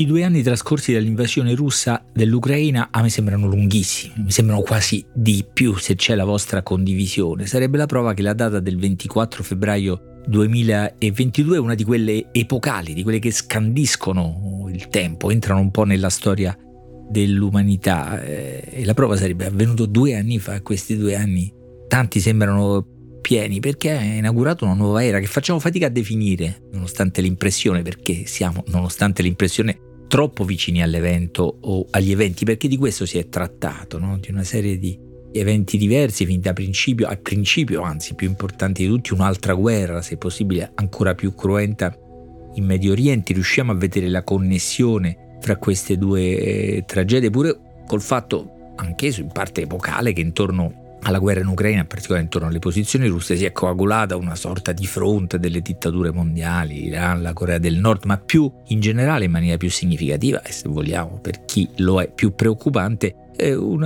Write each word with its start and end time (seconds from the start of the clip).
I 0.00 0.06
due 0.06 0.22
anni 0.22 0.44
trascorsi 0.44 0.92
dall'invasione 0.92 1.56
russa 1.56 2.04
dell'Ucraina 2.12 2.90
a 2.92 3.02
me 3.02 3.08
sembrano 3.08 3.48
lunghissimi, 3.48 4.14
mi 4.18 4.30
sembrano 4.30 4.60
quasi 4.60 5.04
di 5.12 5.44
più 5.52 5.74
se 5.74 5.96
c'è 5.96 6.14
la 6.14 6.24
vostra 6.24 6.62
condivisione. 6.62 7.46
Sarebbe 7.46 7.78
la 7.78 7.86
prova 7.86 8.14
che 8.14 8.22
la 8.22 8.32
data 8.32 8.60
del 8.60 8.78
24 8.78 9.42
febbraio 9.42 10.20
2022 10.28 11.56
è 11.56 11.58
una 11.58 11.74
di 11.74 11.82
quelle 11.82 12.28
epocali, 12.30 12.94
di 12.94 13.02
quelle 13.02 13.18
che 13.18 13.32
scandiscono 13.32 14.68
il 14.72 14.86
tempo, 14.86 15.30
entrano 15.32 15.58
un 15.58 15.72
po' 15.72 15.82
nella 15.82 16.10
storia 16.10 16.56
dell'umanità. 17.10 18.22
Eh, 18.22 18.68
e 18.70 18.84
la 18.84 18.94
prova 18.94 19.16
sarebbe 19.16 19.46
avvenuto 19.46 19.86
due 19.86 20.14
anni 20.14 20.38
fa, 20.38 20.62
questi 20.62 20.96
due 20.96 21.16
anni 21.16 21.52
tanti 21.88 22.20
sembrano 22.20 22.86
pieni 23.20 23.58
perché 23.58 23.90
ha 23.90 24.00
inaugurato 24.00 24.64
una 24.64 24.74
nuova 24.74 25.04
era 25.04 25.18
che 25.18 25.26
facciamo 25.26 25.58
fatica 25.58 25.86
a 25.86 25.90
definire, 25.90 26.62
nonostante 26.70 27.20
l'impressione, 27.20 27.82
perché 27.82 28.26
siamo, 28.26 28.62
nonostante 28.68 29.22
l'impressione, 29.22 29.86
troppo 30.08 30.44
vicini 30.44 30.82
all'evento 30.82 31.58
o 31.60 31.86
agli 31.90 32.10
eventi, 32.10 32.44
perché 32.44 32.66
di 32.66 32.76
questo 32.76 33.06
si 33.06 33.18
è 33.18 33.28
trattato, 33.28 33.98
no? 33.98 34.18
di 34.18 34.30
una 34.30 34.42
serie 34.42 34.78
di 34.78 34.98
eventi 35.32 35.76
diversi, 35.76 36.26
fin 36.26 36.40
da 36.40 36.52
principio, 36.52 37.06
al 37.06 37.20
principio, 37.20 37.82
anzi 37.82 38.14
più 38.14 38.26
importanti 38.26 38.82
di 38.82 38.88
tutti, 38.88 39.12
un'altra 39.12 39.54
guerra, 39.54 40.02
se 40.02 40.16
possibile 40.16 40.72
ancora 40.74 41.14
più 41.14 41.34
cruenta 41.34 41.96
in 42.54 42.64
Medio 42.64 42.92
Oriente, 42.92 43.32
riusciamo 43.32 43.70
a 43.70 43.76
vedere 43.76 44.08
la 44.08 44.24
connessione 44.24 45.36
fra 45.40 45.56
queste 45.56 45.96
due 45.96 46.22
eh, 46.22 46.84
tragedie, 46.86 47.30
pure 47.30 47.56
col 47.86 48.02
fatto, 48.02 48.72
anch'esso 48.76 49.20
in 49.20 49.28
parte 49.28 49.62
epocale, 49.62 50.12
che 50.12 50.20
intorno 50.20 50.87
alla 51.02 51.18
guerra 51.18 51.40
in 51.40 51.46
Ucraina, 51.46 51.80
in 51.80 51.86
particolare 51.86 52.24
intorno 52.24 52.48
alle 52.48 52.58
posizioni 52.58 53.06
russe, 53.06 53.36
si 53.36 53.44
è 53.44 53.52
coagulata 53.52 54.16
una 54.16 54.34
sorta 54.34 54.72
di 54.72 54.86
fronte 54.86 55.38
delle 55.38 55.60
dittature 55.60 56.10
mondiali, 56.10 56.80
l'Iran, 56.80 57.22
la 57.22 57.32
Corea 57.32 57.58
del 57.58 57.78
Nord, 57.78 58.04
ma 58.04 58.18
più 58.18 58.50
in 58.66 58.80
generale, 58.80 59.26
in 59.26 59.30
maniera 59.30 59.56
più 59.56 59.70
significativa, 59.70 60.42
e 60.42 60.52
se 60.52 60.68
vogliamo 60.68 61.18
per 61.20 61.44
chi 61.44 61.68
lo 61.76 62.00
è 62.00 62.10
più 62.12 62.34
preoccupante, 62.34 63.14
un 63.40 63.84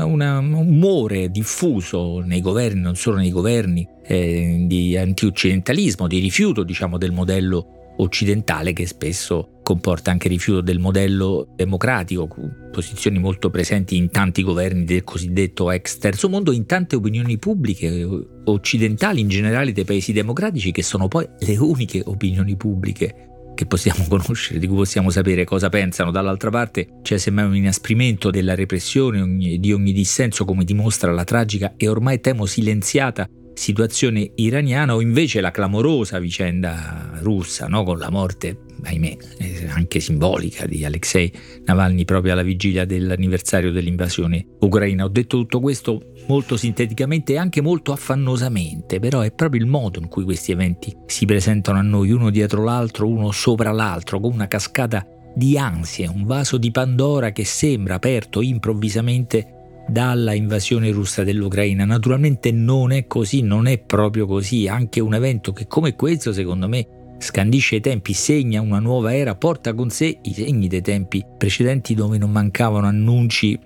umore 0.55 1.31
diffuso 1.31 2.21
nei 2.21 2.41
governi, 2.41 2.81
non 2.81 2.97
solo 2.97 3.19
nei 3.19 3.31
governi, 3.31 3.87
eh, 4.03 4.65
di 4.67 4.97
antioccidentalismo, 4.97 6.07
di 6.07 6.19
rifiuto 6.19 6.63
diciamo, 6.63 6.97
del 6.97 7.13
modello 7.13 7.82
occidentale 7.99 8.73
che 8.73 8.87
spesso 8.87 9.61
comporta 9.63 10.11
anche 10.11 10.29
rifiuto 10.29 10.61
del 10.61 10.79
modello 10.79 11.53
democratico, 11.55 12.29
posizioni 12.71 13.19
molto 13.19 13.51
presenti 13.51 13.97
in 13.97 14.11
tanti 14.11 14.43
governi 14.43 14.85
del 14.85 15.05
cosiddetto 15.05 15.71
ex 15.71 15.99
terzo 15.99 16.29
mondo, 16.29 16.53
in 16.53 16.67
tante 16.67 16.97
opinioni 16.97 17.39
pubbliche 17.39 18.07
occidentali, 18.45 19.21
in 19.21 19.29
generale 19.29 19.73
dei 19.73 19.85
paesi 19.85 20.13
democratici, 20.13 20.73
che 20.73 20.83
sono 20.83 21.09
poi 21.09 21.29
le 21.39 21.57
uniche 21.59 22.03
opinioni 22.05 22.57
pubbliche 22.57 23.29
che 23.55 23.67
possiamo 23.67 24.05
conoscere, 24.09 24.59
di 24.59 24.67
cui 24.67 24.77
possiamo 24.77 25.11
sapere 25.11 25.45
cosa 25.45 25.69
pensano. 25.69 26.11
Dall'altra 26.11 26.51
parte 26.51 26.99
c'è 27.03 27.19
semmai 27.19 27.45
un 27.45 27.57
inasprimento 27.57 28.31
della 28.31 28.55
repressione 28.55 29.25
di 29.59 29.73
ogni 29.73 29.93
dissenso, 29.93 30.45
come 30.45 30.65
dimostra 30.65 31.13
la 31.13 31.25
tragica 31.25 31.75
e 31.77 31.89
ormai 31.89 32.21
temo 32.21 32.47
silenziata 32.47 33.29
situazione 33.55 34.33
iraniana 34.37 34.95
o 34.95 35.01
invece 35.01 35.41
la 35.41 35.51
clamorosa 35.51 36.19
vicenda 36.19 37.11
russa 37.21 37.67
no? 37.67 37.85
con 37.85 37.99
la 37.99 38.11
morte, 38.11 38.59
ahimè, 38.83 39.17
eh, 39.39 39.67
anche 39.69 40.01
simbolica 40.01 40.67
di 40.67 40.85
Alexei 40.85 41.33
Navalny 41.65 42.05
proprio 42.05 42.33
alla 42.33 42.43
vigilia 42.43 42.85
dell'anniversario 42.85 43.73
dell'invasione 43.73 44.47
ucraina. 44.61 45.05
Ho 45.05 45.09
detto 45.09 45.39
tutto 45.39 45.61
questo 45.61 46.13
molto 46.27 46.57
sinteticamente 46.57 47.35
e 47.35 47.39
anche 47.39 47.61
molto 47.61 47.93
affannosamente, 47.93 48.99
però 48.99 49.21
è 49.21 49.33
proprio 49.33 49.61
il 49.61 49.69
modo 49.69 49.99
in 49.99 50.09
cui 50.09 50.25
questi 50.25 50.53
eventi 50.53 50.95
si 51.07 51.27
presentano 51.27 51.79
a 51.79 51.83
noi 51.83 52.11
uno 52.11 52.31
dietro 52.31 52.65
l'altro, 52.65 53.09
uno 53.09 53.31
sopra 53.31 53.71
l'altro, 53.71 54.21
con 54.21 54.33
una 54.33 54.49
cascata 54.49 55.07
di 55.35 55.57
ansie, 55.57 56.07
un 56.07 56.25
vaso 56.25 56.59
di 56.59 56.71
Pandora 56.71 57.33
che 57.33 57.45
sembra 57.45 57.95
aperto 57.95 58.43
improvvisamente 58.43 59.62
dalla 59.87 60.35
invasione 60.35 60.91
russa 60.91 61.25
dell'Ucraina. 61.25 61.85
Naturalmente 61.85 62.51
non 62.53 62.93
è 62.93 63.07
così, 63.07 63.43
non 63.43 63.67
è 63.67 63.79
proprio 63.79 64.27
così. 64.27 64.69
Anche 64.69 65.01
un 65.01 65.15
evento 65.15 65.53
che 65.53 65.67
come 65.67 65.95
questo, 65.95 66.33
secondo 66.33 66.69
me, 66.69 66.87
scandisce 67.19 67.77
i 67.77 67.81
tempi, 67.81 68.13
segna 68.13 68.61
una 68.61 68.81
nuova 68.81 69.15
era, 69.15 69.35
porta 69.35 69.75
con 69.75 69.91
sé 69.91 70.19
i 70.23 70.33
segni 70.33 70.69
dei 70.69 70.83
tempi 70.83 71.25
precedenti 71.39 71.95
dove 71.95 72.19
non 72.19 72.31
mancavano 72.31 72.87
annunci 72.87 73.59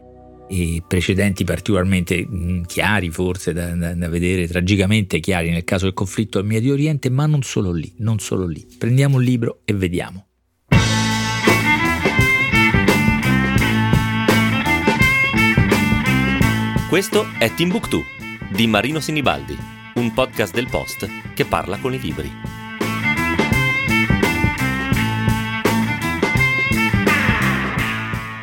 e 0.48 0.82
precedenti 0.86 1.44
particolarmente 1.44 2.24
mm, 2.24 2.62
chiari 2.62 3.10
forse 3.10 3.52
da, 3.52 3.74
da, 3.74 3.94
da, 3.94 4.08
vedere, 4.08 4.46
tragicamente 4.46 5.18
chiari 5.18 5.50
nel 5.50 5.64
caso 5.64 5.86
del 5.86 5.94
conflitto 5.94 6.38
al 6.38 6.44
Medio 6.44 6.72
Oriente, 6.72 7.10
ma 7.10 7.26
non 7.26 7.42
solo 7.42 7.72
lì, 7.72 7.92
non 7.98 8.18
solo 8.18 8.46
lì. 8.46 8.64
Prendiamo 8.78 9.16
un 9.16 9.22
libro 9.22 9.60
e 9.64 9.72
vediamo. 9.72 10.25
Questo 16.96 17.26
è 17.38 17.52
Timbuktu 17.52 18.02
di 18.50 18.66
Marino 18.66 19.00
Sinibaldi, 19.00 19.54
un 19.96 20.14
podcast 20.14 20.54
del 20.54 20.66
Post 20.70 21.06
che 21.34 21.44
parla 21.44 21.76
con 21.76 21.92
i 21.92 22.00
libri. 22.00 22.30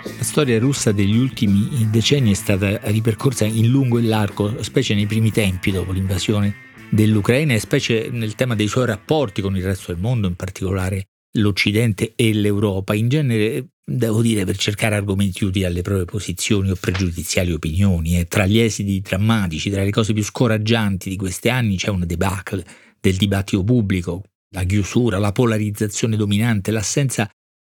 La 0.04 0.24
storia 0.24 0.60
russa 0.60 0.92
degli 0.92 1.18
ultimi 1.18 1.90
decenni 1.90 2.30
è 2.30 2.36
stata 2.36 2.80
ripercorsa 2.92 3.44
in 3.46 3.70
lungo 3.70 3.98
e 3.98 4.04
largo, 4.04 4.62
specie 4.62 4.94
nei 4.94 5.08
primi 5.08 5.32
tempi 5.32 5.72
dopo 5.72 5.92
l'invasione 5.92 6.54
dell'Ucraina 6.92 7.56
e 7.56 7.60
specie 7.60 8.10
nel 8.12 8.36
tema 8.36 8.54
dei 8.54 8.68
suoi 8.68 8.86
rapporti 8.86 9.42
con 9.42 9.58
il 9.58 9.64
resto 9.64 9.92
del 9.92 10.00
mondo, 10.00 10.28
in 10.28 10.36
particolare 10.36 11.08
l'Occidente 11.38 12.14
e 12.16 12.32
l'Europa. 12.36 12.94
In 12.94 13.10
genere 13.10 13.70
devo 13.86 14.22
dire, 14.22 14.46
per 14.46 14.58
cercare 14.58 14.96
argomenti 14.96 15.44
utili 15.44 15.66
alle 15.66 15.82
proprie 15.82 16.06
posizioni 16.06 16.72
o 16.72 16.76
pregiudiziali 16.80 17.52
opinioni. 17.52 18.18
E 18.18 18.26
tra 18.26 18.46
gli 18.46 18.58
esiti 18.58 19.02
drammatici, 19.02 19.70
tra 19.70 19.84
le 19.84 19.92
cose 19.92 20.14
più 20.14 20.24
scoraggianti 20.24 21.10
di 21.10 21.16
questi 21.16 21.50
anni 21.50 21.78
c'è 21.78 21.90
una 21.90 22.06
debacle 22.06 22.66
del 23.00 23.16
dibattito 23.16 23.64
pubblico, 23.64 24.24
la 24.54 24.64
chiusura, 24.64 25.18
la 25.18 25.32
polarizzazione 25.32 26.16
dominante, 26.16 26.72
l'assenza 26.72 27.30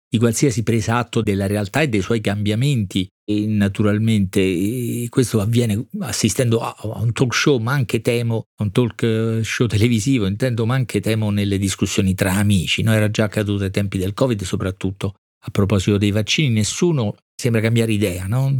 di 0.09 0.19
qualsiasi 0.19 0.62
presa 0.62 0.99
atto 0.99 1.21
della 1.21 1.47
realtà 1.47 1.81
e 1.81 1.89
dei 1.89 2.00
suoi 2.00 2.21
cambiamenti. 2.21 3.09
E 3.28 3.44
naturalmente 3.44 5.09
questo 5.09 5.41
avviene 5.41 5.88
assistendo 5.99 6.61
a 6.61 6.77
un 7.00 7.12
talk 7.12 7.34
show, 7.34 7.59
ma 7.59 7.73
anche 7.73 8.00
temo, 8.00 8.44
a 8.61 8.62
un 8.62 8.71
talk 8.71 9.41
show 9.43 9.67
televisivo, 9.67 10.27
intendo, 10.27 10.65
ma 10.65 10.77
anche 10.77 11.00
temo 11.00 11.31
nelle 11.31 11.59
discussioni 11.59 12.15
tra 12.15 12.34
amici. 12.34 12.83
No, 12.83 12.93
era 12.93 13.11
già 13.11 13.25
accaduto 13.25 13.65
ai 13.65 13.73
tempi 13.73 13.99
del 13.99 14.15
Covid, 14.15 14.41
soprattutto 14.44 15.15
a 15.46 15.50
proposito 15.50 15.96
dei 15.96 16.10
vaccini, 16.10 16.48
nessuno 16.50 17.16
sembra 17.34 17.60
cambiare 17.60 17.92
idea, 17.92 18.26
no? 18.26 18.56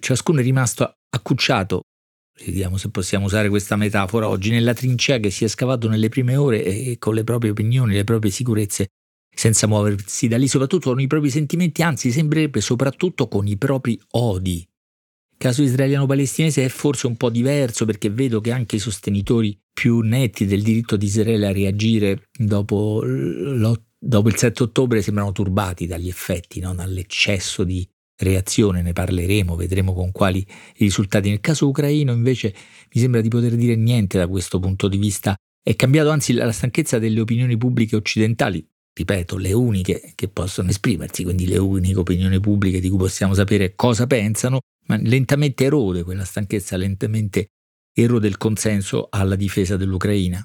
ciascuno 0.00 0.40
è 0.40 0.42
rimasto 0.42 0.90
accucciato, 1.10 1.82
vediamo 2.44 2.78
se 2.78 2.88
possiamo 2.90 3.26
usare 3.26 3.50
questa 3.50 3.76
metafora 3.76 4.28
oggi, 4.28 4.50
nella 4.50 4.72
trincea 4.72 5.18
che 5.18 5.30
si 5.30 5.44
è 5.44 5.48
scavato 5.48 5.88
nelle 5.88 6.08
prime 6.08 6.36
ore 6.36 6.64
e 6.64 6.96
con 6.98 7.14
le 7.14 7.24
proprie 7.24 7.50
opinioni, 7.50 7.94
le 7.94 8.04
proprie 8.04 8.30
sicurezze, 8.30 8.88
senza 9.34 9.66
muoversi 9.66 10.28
da 10.28 10.38
lì, 10.38 10.48
soprattutto 10.48 10.90
con 10.90 11.00
i 11.00 11.06
propri 11.06 11.28
sentimenti, 11.28 11.82
anzi 11.82 12.10
sembrerebbe 12.10 12.60
soprattutto 12.60 13.28
con 13.28 13.46
i 13.46 13.58
propri 13.58 14.00
odi. 14.12 14.56
Il 14.58 15.46
caso 15.46 15.62
israeliano-palestinese 15.62 16.64
è 16.64 16.68
forse 16.68 17.06
un 17.06 17.16
po' 17.16 17.30
diverso 17.30 17.84
perché 17.84 18.10
vedo 18.10 18.40
che 18.40 18.50
anche 18.50 18.76
i 18.76 18.80
sostenitori 18.80 19.58
più 19.72 20.00
netti 20.00 20.46
del 20.46 20.62
diritto 20.62 20.96
di 20.96 21.06
Israele 21.06 21.46
a 21.46 21.52
reagire 21.52 22.28
dopo 22.32 23.02
l'8 23.02 23.89
dopo 24.00 24.28
il 24.28 24.36
7 24.36 24.62
ottobre 24.62 25.02
sembrano 25.02 25.32
turbati 25.32 25.86
dagli 25.86 26.08
effetti, 26.08 26.60
no? 26.60 26.74
dall'eccesso 26.74 27.64
di 27.64 27.86
reazione, 28.20 28.82
ne 28.82 28.92
parleremo, 28.92 29.54
vedremo 29.54 29.92
con 29.92 30.10
quali 30.12 30.46
risultati. 30.78 31.28
Nel 31.28 31.40
caso 31.40 31.68
ucraino 31.68 32.12
invece 32.12 32.54
mi 32.92 33.00
sembra 33.00 33.20
di 33.20 33.28
poter 33.28 33.54
dire 33.56 33.76
niente 33.76 34.18
da 34.18 34.26
questo 34.26 34.58
punto 34.58 34.88
di 34.88 34.96
vista. 34.96 35.34
È 35.62 35.76
cambiato 35.76 36.10
anzi 36.10 36.32
la 36.32 36.50
stanchezza 36.52 36.98
delle 36.98 37.20
opinioni 37.20 37.56
pubbliche 37.56 37.96
occidentali, 37.96 38.66
ripeto, 38.94 39.36
le 39.36 39.52
uniche 39.52 40.12
che 40.14 40.28
possono 40.28 40.70
esprimersi, 40.70 41.22
quindi 41.22 41.46
le 41.46 41.58
uniche 41.58 41.98
opinioni 41.98 42.40
pubbliche 42.40 42.80
di 42.80 42.88
cui 42.88 42.98
possiamo 42.98 43.34
sapere 43.34 43.74
cosa 43.74 44.06
pensano, 44.06 44.60
ma 44.86 44.96
lentamente 44.96 45.64
erode 45.64 46.02
quella 46.02 46.24
stanchezza, 46.24 46.76
lentamente 46.76 47.48
erode 47.92 48.28
il 48.28 48.38
consenso 48.38 49.08
alla 49.10 49.36
difesa 49.36 49.76
dell'Ucraina. 49.76 50.44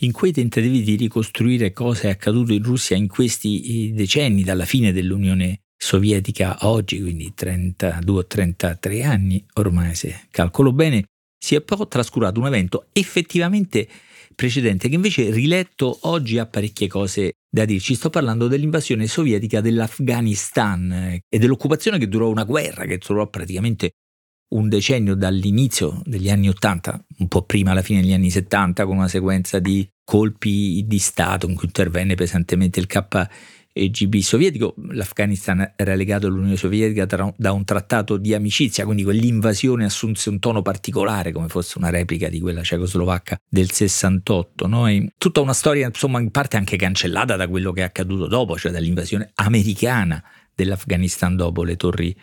In 0.00 0.12
quei 0.12 0.30
tentativi 0.30 0.82
di 0.82 0.94
ricostruire 0.94 1.72
cosa 1.72 2.02
è 2.02 2.10
accaduto 2.10 2.52
in 2.52 2.62
Russia 2.62 2.96
in 2.96 3.08
questi 3.08 3.88
eh, 3.88 3.92
decenni, 3.92 4.44
dalla 4.44 4.64
fine 4.64 4.92
dell'Unione 4.92 5.62
Sovietica 5.76 6.56
a 6.56 6.68
oggi, 6.70 7.00
quindi 7.00 7.32
32 7.34 8.18
o 8.18 8.26
33 8.26 9.02
anni 9.02 9.44
ormai 9.54 9.96
se 9.96 10.26
calcolo 10.30 10.72
bene, 10.72 11.04
si 11.36 11.56
è 11.56 11.62
poi 11.62 11.86
trascurato 11.88 12.38
un 12.38 12.46
evento 12.46 12.86
effettivamente 12.92 13.88
precedente 14.36 14.88
che 14.88 14.94
invece 14.94 15.30
riletto 15.30 15.98
oggi 16.02 16.38
ha 16.38 16.46
parecchie 16.46 16.86
cose 16.86 17.32
da 17.48 17.64
dirci. 17.64 17.96
Sto 17.96 18.08
parlando 18.08 18.46
dell'invasione 18.46 19.08
sovietica 19.08 19.60
dell'Afghanistan 19.60 20.92
eh, 20.92 21.20
e 21.28 21.38
dell'occupazione 21.38 21.98
che 21.98 22.06
durò 22.06 22.28
una 22.28 22.44
guerra 22.44 22.84
che 22.84 22.98
durò 22.98 23.28
praticamente 23.28 23.94
un 24.48 24.68
decennio 24.68 25.14
dall'inizio 25.14 26.00
degli 26.04 26.30
anni 26.30 26.48
80, 26.48 27.04
un 27.18 27.28
po' 27.28 27.42
prima 27.42 27.72
alla 27.72 27.82
fine 27.82 28.00
degli 28.00 28.12
anni 28.12 28.30
70, 28.30 28.86
con 28.86 28.96
una 28.96 29.08
sequenza 29.08 29.58
di 29.58 29.88
colpi 30.04 30.84
di 30.86 30.98
Stato 30.98 31.46
in 31.46 31.54
cui 31.54 31.66
intervenne 31.66 32.14
pesantemente 32.14 32.80
il 32.80 32.86
KGB 32.86 34.16
sovietico, 34.20 34.74
l'Afghanistan 34.90 35.74
era 35.76 35.94
legato 35.94 36.26
all'Unione 36.26 36.56
Sovietica 36.56 37.04
da 37.36 37.52
un 37.52 37.64
trattato 37.64 38.16
di 38.16 38.32
amicizia, 38.32 38.84
quindi 38.84 39.04
quell'invasione 39.04 39.84
assunse 39.84 40.30
un 40.30 40.38
tono 40.38 40.62
particolare 40.62 41.30
come 41.30 41.48
fosse 41.48 41.76
una 41.76 41.90
replica 41.90 42.30
di 42.30 42.40
quella 42.40 42.62
cecoslovacca 42.62 43.38
del 43.46 43.70
68. 43.70 44.66
No? 44.66 44.86
tutta 45.18 45.42
una 45.42 45.52
storia 45.52 45.86
insomma 45.86 46.20
in 46.20 46.30
parte 46.30 46.56
anche 46.56 46.76
cancellata 46.76 47.36
da 47.36 47.46
quello 47.48 47.72
che 47.72 47.82
è 47.82 47.84
accaduto 47.84 48.26
dopo, 48.26 48.56
cioè 48.56 48.72
dall'invasione 48.72 49.30
americana 49.34 50.24
dell'Afghanistan 50.54 51.36
dopo 51.36 51.62
le 51.62 51.76
torri 51.76 52.16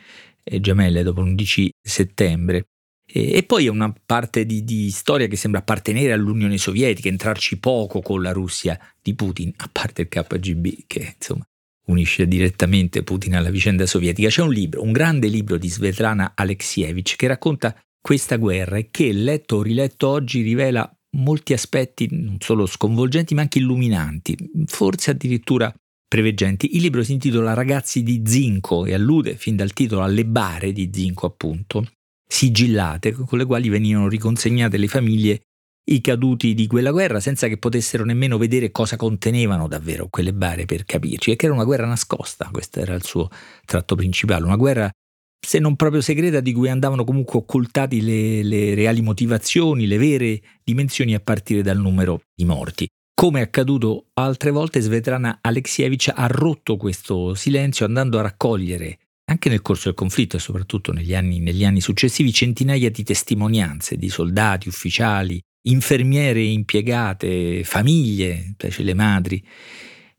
gemelle, 0.59 1.03
dopo 1.03 1.21
l'11 1.21 1.69
settembre. 1.81 2.67
E, 3.07 3.43
poi 3.43 3.65
è 3.65 3.69
una 3.69 3.93
parte 4.05 4.45
di, 4.45 4.63
di, 4.63 4.89
storia 4.89 5.27
che 5.27 5.35
sembra 5.35 5.59
appartenere 5.59 6.11
all'Unione 6.11 6.57
Sovietica, 6.57 7.07
entrarci 7.07 7.59
poco 7.59 8.01
con 8.01 8.21
la 8.21 8.31
Russia 8.31 8.79
di 9.01 9.13
Putin, 9.13 9.53
a 9.57 9.69
parte 9.71 10.01
il 10.03 10.07
KGB 10.07 10.85
che 10.87 11.15
insomma 11.15 11.45
unisce 11.87 12.27
direttamente 12.27 13.03
Putin 13.03 13.35
alla 13.35 13.51
vicenda 13.51 13.85
sovietica. 13.85 14.29
C'è 14.29 14.41
un 14.41 14.51
libro, 14.51 14.81
un 14.81 14.91
grande 14.91 15.27
libro 15.27 15.57
di 15.57 15.69
Svetlana 15.69 16.33
Alexievich 16.35 17.15
che 17.15 17.27
racconta 17.27 17.79
questa 18.01 18.37
guerra 18.37 18.77
e 18.77 18.89
che 18.91 19.11
letto 19.11 19.57
o 19.57 19.61
riletto 19.61 20.07
oggi 20.07 20.41
rivela 20.41 20.89
molti 21.17 21.53
aspetti 21.53 22.07
non 22.11 22.37
solo 22.39 22.65
sconvolgenti 22.65 23.33
ma 23.33 23.41
anche 23.41 23.59
illuminanti, 23.59 24.35
forse 24.65 25.11
addirittura 25.11 25.73
preveggenti. 26.15 26.77
Il 26.77 26.81
libro 26.81 27.03
si 27.03 27.11
intitola 27.11 27.53
Ragazzi 27.53 28.01
di 28.01 28.21
Zinco 28.25 28.85
e 28.85 28.93
allude 28.93 29.35
fin 29.35 29.57
dal 29.57 29.73
titolo 29.73 30.01
alle 30.01 30.25
bare 30.25 30.71
di 30.71 30.89
Zinco 30.93 31.25
appunto 31.25 31.85
sigillate 32.25 33.11
con 33.11 33.37
le 33.37 33.43
quali 33.43 33.67
venivano 33.67 34.07
riconsegnate 34.07 34.77
alle 34.77 34.87
famiglie 34.87 35.41
i 35.91 35.99
caduti 35.99 36.53
di 36.53 36.67
quella 36.67 36.91
guerra 36.91 37.19
senza 37.19 37.47
che 37.49 37.57
potessero 37.57 38.05
nemmeno 38.05 38.37
vedere 38.37 38.71
cosa 38.71 38.95
contenevano 38.95 39.67
davvero 39.67 40.07
quelle 40.09 40.33
bare 40.33 40.65
per 40.65 40.85
capirci 40.85 41.31
e 41.31 41.35
che 41.35 41.45
era 41.47 41.53
una 41.53 41.65
guerra 41.65 41.85
nascosta, 41.85 42.47
questo 42.49 42.79
era 42.79 42.93
il 42.93 43.03
suo 43.03 43.29
tratto 43.65 43.95
principale, 43.95 44.45
una 44.45 44.55
guerra 44.55 44.89
se 45.45 45.59
non 45.59 45.75
proprio 45.75 45.99
segreta 45.99 46.39
di 46.39 46.53
cui 46.53 46.69
andavano 46.69 47.03
comunque 47.03 47.39
occultati 47.39 48.01
le, 48.01 48.41
le 48.41 48.73
reali 48.73 49.01
motivazioni, 49.01 49.85
le 49.85 49.97
vere 49.97 50.41
dimensioni 50.63 51.13
a 51.13 51.19
partire 51.19 51.61
dal 51.61 51.77
numero 51.77 52.21
di 52.33 52.45
morti. 52.45 52.87
Come 53.17 53.39
è 53.39 53.43
accaduto 53.43 54.07
altre 54.15 54.51
volte, 54.51 54.81
Svetlana 54.81 55.39
Alexievich 55.41 56.11
ha 56.13 56.27
rotto 56.27 56.75
questo 56.75 57.33
silenzio 57.33 57.85
andando 57.85 58.19
a 58.19 58.23
raccogliere 58.23 58.99
anche 59.31 59.47
nel 59.47 59.61
corso 59.61 59.85
del 59.85 59.93
conflitto 59.93 60.35
e 60.35 60.39
soprattutto 60.41 60.91
negli 60.91 61.15
anni, 61.15 61.39
negli 61.39 61.63
anni 61.63 61.79
successivi 61.79 62.33
centinaia 62.33 62.91
di 62.91 63.03
testimonianze 63.03 63.95
di 63.95 64.09
soldati, 64.09 64.67
ufficiali, 64.67 65.41
infermiere 65.69 66.43
impiegate, 66.43 67.63
famiglie, 67.63 68.51
specie 68.51 68.83
le 68.83 68.93
madri 68.93 69.47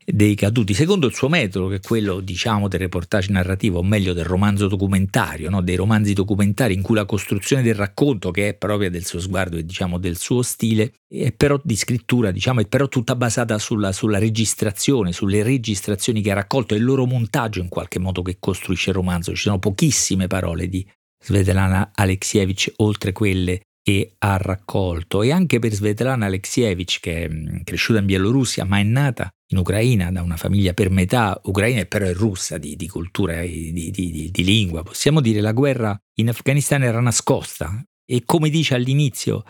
dei 0.09 0.35
caduti, 0.35 0.73
secondo 0.73 1.07
il 1.07 1.13
suo 1.13 1.27
metodo, 1.27 1.67
che 1.67 1.75
è 1.75 1.79
quello, 1.81 2.21
diciamo, 2.21 2.69
del 2.69 2.79
reportage 2.79 3.29
narrativo, 3.29 3.79
o 3.79 3.83
meglio 3.83 4.13
del 4.13 4.23
romanzo 4.23 4.67
documentario, 4.69 5.49
no? 5.49 5.61
dei 5.61 5.75
romanzi 5.75 6.13
documentari 6.13 6.73
in 6.73 6.81
cui 6.81 6.95
la 6.95 7.05
costruzione 7.05 7.61
del 7.61 7.75
racconto, 7.75 8.31
che 8.31 8.47
è 8.47 8.53
propria 8.53 8.89
del 8.89 9.05
suo 9.05 9.19
sguardo 9.19 9.57
e 9.57 9.65
diciamo 9.65 9.97
del 9.97 10.17
suo 10.17 10.43
stile, 10.43 10.93
è 11.09 11.33
però 11.33 11.59
di 11.61 11.75
scrittura, 11.75 12.31
diciamo, 12.31 12.61
è 12.61 12.67
però 12.67 12.87
tutta 12.87 13.17
basata 13.17 13.59
sulla, 13.59 13.91
sulla 13.91 14.17
registrazione, 14.17 15.11
sulle 15.11 15.43
registrazioni 15.43 16.21
che 16.21 16.31
ha 16.31 16.35
raccolto 16.35 16.73
e 16.73 16.77
il 16.77 16.85
loro 16.85 17.05
montaggio 17.05 17.59
in 17.59 17.67
qualche 17.67 17.99
modo 17.99 18.21
che 18.21 18.37
costruisce 18.39 18.91
il 18.91 18.95
romanzo. 18.95 19.35
Ci 19.35 19.41
sono 19.41 19.59
pochissime 19.59 20.27
parole 20.27 20.69
di 20.69 20.87
Svetlana 21.21 21.91
Alexievich, 21.93 22.71
oltre 22.77 23.11
quelle 23.11 23.63
che 23.87 24.15
ha 24.17 24.35
raccolto 24.35 25.21
e 25.21 25.31
anche 25.31 25.59
per 25.59 25.71
Svetlana 25.71 26.25
Alexievich 26.25 26.99
che 26.99 27.23
è 27.23 27.29
mm, 27.29 27.59
cresciuta 27.63 27.99
in 27.99 28.05
Bielorussia 28.05 28.65
ma 28.65 28.79
è 28.79 28.83
nata 28.83 29.29
in 29.51 29.59
Ucraina 29.59 30.11
da 30.11 30.21
una 30.23 30.35
famiglia 30.35 30.73
per 30.73 30.89
metà 30.89 31.39
ucraina 31.45 31.79
e 31.79 31.85
però 31.85 32.05
è 32.05 32.13
russa 32.13 32.57
di, 32.57 32.75
di 32.75 32.89
cultura 32.89 33.39
e 33.39 33.71
di, 33.71 33.89
di, 33.89 34.29
di 34.29 34.43
lingua. 34.43 34.83
Possiamo 34.83 35.21
dire 35.21 35.35
che 35.35 35.41
la 35.41 35.53
guerra 35.53 35.97
in 36.15 36.27
Afghanistan 36.27 36.83
era 36.83 36.99
nascosta 36.99 37.81
e 38.05 38.23
come 38.25 38.49
dice 38.49 38.75
all'inizio 38.75 39.45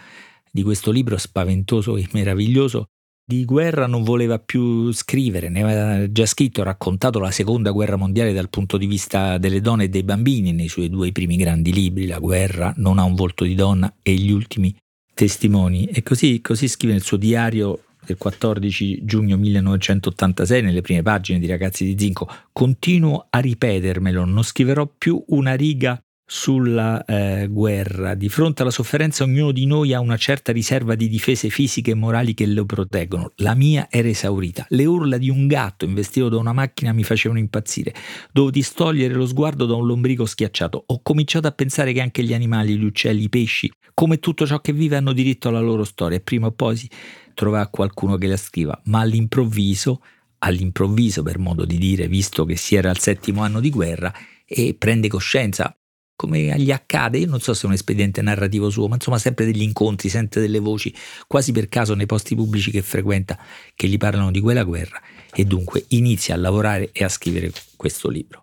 di 0.52 0.62
questo 0.62 0.92
libro 0.92 1.18
spaventoso 1.18 1.98
e 1.98 2.08
meraviglioso, 2.12 2.90
di 3.30 3.44
guerra 3.44 3.88
non 3.88 4.04
voleva 4.04 4.40
più 4.40 4.90
scrivere, 4.94 5.50
ne 5.50 5.62
aveva 5.62 6.10
già 6.10 6.26
scritto, 6.26 6.64
raccontato 6.64 7.20
la 7.20 7.30
seconda 7.30 7.72
guerra 7.72 7.98
mondiale 7.98 8.32
dal 8.32 8.48
punto 8.48 8.78
di 8.78 8.86
vista 8.86 9.38
delle 9.38 9.60
donne 9.60 9.84
e 9.84 9.90
dei 9.90 10.04
bambini 10.04 10.54
nei 10.54 10.70
suoi 10.70 10.90
due 10.90 11.12
primi 11.12 11.36
grandi 11.36 11.74
libri, 11.74 12.08
La 12.08 12.20
guerra 12.20 12.74
non 12.78 13.00
ha 13.00 13.04
un 13.04 13.16
volto 13.16 13.44
di 13.44 13.54
donna 13.54 13.94
e 14.02 14.14
gli 14.14 14.32
ultimi 14.32 14.74
testimoni. 15.14 15.88
E 15.88 16.04
così, 16.04 16.40
così 16.40 16.70
scrive 16.70 16.94
nel 16.94 17.04
suo 17.04 17.18
diario 17.18 17.82
del 18.06 18.18
14 18.18 19.04
giugno 19.04 19.36
1986 19.36 20.62
nelle 20.62 20.80
prime 20.80 21.02
pagine 21.02 21.38
di 21.38 21.48
Ragazzi 21.48 21.84
di 21.84 22.00
Zinco, 22.00 22.30
continuo 22.54 23.28
a 23.30 23.40
ripetermelo, 23.40 24.24
non 24.24 24.44
scriverò 24.44 24.90
più 24.98 25.22
una 25.28 25.54
riga 25.54 26.02
sulla 26.30 27.06
eh, 27.06 27.48
guerra. 27.50 28.14
Di 28.14 28.28
fronte 28.28 28.62
alla 28.62 28.72
sofferenza 28.72 29.24
ognuno 29.24 29.54
di 29.54 29.66
noi 29.66 29.94
ha 29.94 30.02
una 30.02 30.18
certa 30.18 30.52
riserva 30.52 30.94
di 30.96 31.08
difese 31.08 31.50
fisiche 31.50 31.92
e 31.92 31.96
morali 31.96 32.34
che 32.34 32.46
lo 32.46 32.66
proteggono. 32.66 33.32
La 33.38 33.56
mia 33.56 33.88
era 33.90 34.10
esaurita. 34.10 34.66
Le 34.70 34.84
urla 34.84 35.18
di 35.18 35.30
un 35.30 35.48
gatto 35.48 35.86
investito 35.86 36.28
da 36.28 36.38
una 36.38 36.52
macchina 36.52 36.92
mi 36.92 37.06
facevano 37.06 37.40
impazzire. 37.40 37.94
Dovevo 38.34 38.52
distogliere 38.52 39.14
lo 39.14 39.26
sguardo 39.26 39.66
da 39.66 39.76
un 39.76 39.88
lombrico 39.88 40.26
schiacciato. 40.26 40.84
Ho 40.88 41.02
cominciato 41.02 41.48
a 41.48 41.52
pensare 41.52 41.94
che 41.94 42.02
anche 42.02 42.24
gli 42.24 42.34
animali, 42.34 42.76
gli 42.76 42.84
uccelli, 42.84 43.24
i 43.24 43.30
pesci, 43.30 43.72
come 43.94 44.20
tutto 44.20 44.46
ciò 44.46 44.60
che 44.60 44.74
vive 44.74 44.98
hanno 44.98 45.14
diritto 45.14 45.48
alla 45.48 45.62
loro 45.62 45.86
storia 45.86 46.18
e 46.18 46.22
prima 46.22 46.48
o 46.48 46.52
poi 46.52 46.76
si 46.76 46.90
troverà 47.34 47.68
qualcuno 47.68 48.18
che 48.18 48.28
la 48.28 48.38
scriva. 48.38 48.78
Ma 48.86 49.00
all'improvviso, 49.00 50.02
all'improvviso 50.40 51.24
per 51.24 51.40
modo 51.40 51.64
di 51.64 51.78
dire, 51.78 52.10
visto 52.10 52.44
che 52.44 52.58
si 52.58 52.76
era 52.76 52.90
al 52.90 53.00
settimo 53.00 53.44
anno 53.44 53.62
di 53.62 53.70
guerra, 53.70 54.14
e 54.46 54.76
prende 54.78 55.08
coscienza, 55.10 55.78
come 56.18 56.60
gli 56.60 56.72
accade, 56.72 57.20
io 57.20 57.28
non 57.28 57.40
so 57.40 57.54
se 57.54 57.64
è 57.64 57.68
un 57.68 57.74
espediente 57.74 58.22
narrativo 58.22 58.70
suo, 58.70 58.88
ma 58.88 58.96
insomma 58.96 59.20
sempre 59.20 59.46
degli 59.46 59.62
incontri, 59.62 60.10
sente 60.10 60.42
delle 60.42 60.60
voci, 60.60 60.94
quasi 61.28 61.54
per 61.54 61.70
caso 61.70 61.94
nei 61.94 62.08
posti 62.08 62.36
pubblici 62.36 62.72
che 62.72 62.82
frequenta, 62.82 63.40
che 63.74 63.88
gli 63.88 63.98
parlano 63.98 64.32
di 64.32 64.42
quella 64.42 64.64
guerra 64.64 65.00
e 65.34 65.46
dunque 65.46 65.86
inizia 65.90 66.34
a 66.34 66.38
lavorare 66.40 66.90
e 66.92 67.04
a 67.04 67.10
scrivere 67.10 67.52
questo 67.78 68.10
libro. 68.10 68.42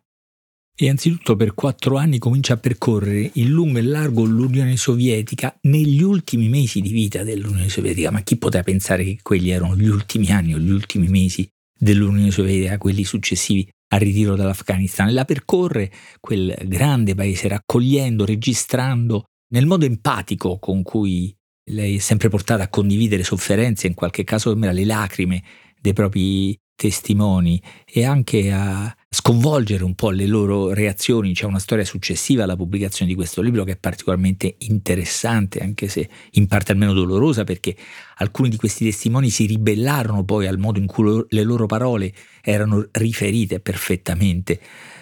E 0.76 0.88
anzitutto 0.88 1.36
per 1.36 1.54
quattro 1.54 1.96
anni 1.96 2.18
comincia 2.18 2.54
a 2.54 2.56
percorrere 2.56 3.30
in 3.34 3.50
lungo 3.50 3.78
e 3.78 3.82
largo 3.82 4.24
l'Unione 4.24 4.76
Sovietica 4.76 5.56
negli 5.62 6.02
ultimi 6.02 6.48
mesi 6.48 6.80
di 6.80 6.90
vita 6.90 7.22
dell'Unione 7.22 7.68
Sovietica. 7.68 8.10
Ma 8.10 8.22
chi 8.22 8.36
poteva 8.36 8.64
pensare 8.64 9.04
che 9.04 9.18
quelli 9.22 9.50
erano 9.50 9.76
gli 9.76 9.86
ultimi 9.86 10.30
anni 10.30 10.54
o 10.54 10.58
gli 10.58 10.70
ultimi 10.70 11.06
mesi 11.06 11.48
dell'Unione 11.76 12.32
Sovietica, 12.32 12.78
quelli 12.78 13.04
successivi 13.04 13.68
al 13.88 14.00
ritiro 14.00 14.36
dall'Afghanistan? 14.36 15.08
E 15.08 15.12
la 15.12 15.24
percorre 15.24 15.90
quel 16.20 16.54
grande 16.66 17.14
paese 17.14 17.48
raccogliendo, 17.48 18.24
registrando 18.24 19.24
nel 19.52 19.66
modo 19.66 19.84
empatico 19.84 20.58
con 20.58 20.82
cui 20.82 21.34
lei 21.70 21.96
è 21.96 22.00
sempre 22.00 22.28
portata 22.28 22.64
a 22.64 22.68
condividere 22.68 23.22
sofferenze, 23.22 23.86
in 23.86 23.94
qualche 23.94 24.24
caso 24.24 24.54
le 24.54 24.84
lacrime 24.84 25.42
dei 25.80 25.92
propri 25.92 26.58
testimoni 26.74 27.62
e 27.84 28.04
anche 28.04 28.52
a 28.52 28.94
sconvolgere 29.14 29.84
un 29.84 29.94
po' 29.94 30.10
le 30.10 30.26
loro 30.26 30.74
reazioni. 30.74 31.32
C'è 31.32 31.46
una 31.46 31.58
storia 31.60 31.84
successiva 31.84 32.42
alla 32.42 32.56
pubblicazione 32.56 33.10
di 33.10 33.16
questo 33.16 33.40
libro 33.40 33.64
che 33.64 33.72
è 33.72 33.76
particolarmente 33.76 34.56
interessante, 34.58 35.60
anche 35.60 35.88
se 35.88 36.08
in 36.32 36.46
parte 36.46 36.72
almeno 36.72 36.92
dolorosa, 36.92 37.44
perché 37.44 37.76
alcuni 38.16 38.48
di 38.48 38.56
questi 38.56 38.84
testimoni 38.84 39.30
si 39.30 39.46
ribellarono 39.46 40.24
poi 40.24 40.46
al 40.46 40.58
modo 40.58 40.78
in 40.78 40.86
cui 40.86 41.24
le 41.28 41.42
loro 41.44 41.66
parole 41.66 42.12
erano 42.42 42.86
riferite 42.90 43.60
perfettamente. 43.60 44.60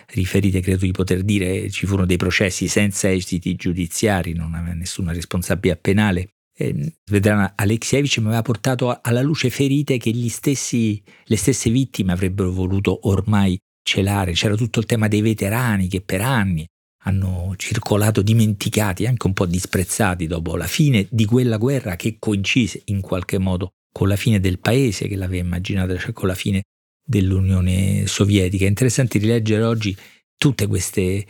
Riferite, 0.09 0.61
credo 0.61 0.85
di 0.85 0.93
poter 0.93 1.23
dire, 1.23 1.71
ci 1.71 1.87
furono 1.87 2.07
dei 2.07 2.19
processi 2.19 2.69
senza 2.69 3.11
esiti 3.11 3.57
giudiziari, 3.57 4.35
non 4.35 4.55
aveva 4.55 4.75
nessuna 4.75 5.13
responsabilità 5.13 5.81
penale 5.81 6.29
Svetlana 6.55 7.55
Alexievich 7.57 8.19
mi 8.19 8.27
aveva 8.27 8.43
portato 8.43 9.01
alla 9.01 9.23
luce 9.23 9.49
ferite 9.49 9.97
che 9.97 10.13
stessi, 10.29 11.03
le 11.25 11.37
stesse 11.37 11.71
vittime 11.71 12.13
avrebbero 12.13 12.53
voluto 12.53 13.09
ormai 13.09 13.59
celare. 13.83 14.33
C'era 14.33 14.55
tutto 14.55 14.81
il 14.81 14.87
tema 14.87 15.09
dei 15.09 15.21
veterani 15.21 15.89
che 15.89 16.01
per 16.01 16.21
anni 16.21 16.67
hanno 17.05 17.55
circolato 17.57 18.23
dimenticati, 18.23 19.07
anche 19.07 19.27
un 19.27 19.33
po' 19.33 19.47
disprezzati 19.47 20.27
dopo 20.27 20.57
la 20.57 20.67
fine 20.67 21.07
di 21.11 21.25
quella 21.25 21.57
guerra 21.57 21.97
che 21.97 22.17
coincise 22.19 22.83
in 22.87 23.01
qualche 23.01 23.39
modo 23.39 23.71
con 23.93 24.09
la 24.09 24.17
fine 24.17 24.41
del 24.41 24.59
paese 24.59 25.09
che 25.09 25.17
l'aveva 25.17 25.45
immaginata, 25.45 25.97
cioè 25.99 26.13
con 26.13 26.29
la 26.29 26.35
fine 26.35 26.63
dell'Unione 27.05 28.07
Sovietica. 28.07 28.65
È 28.65 28.69
interessante 28.69 29.19
rileggere 29.19 29.65
oggi 29.65 29.97
tutte 30.37 30.67
queste 30.67 31.27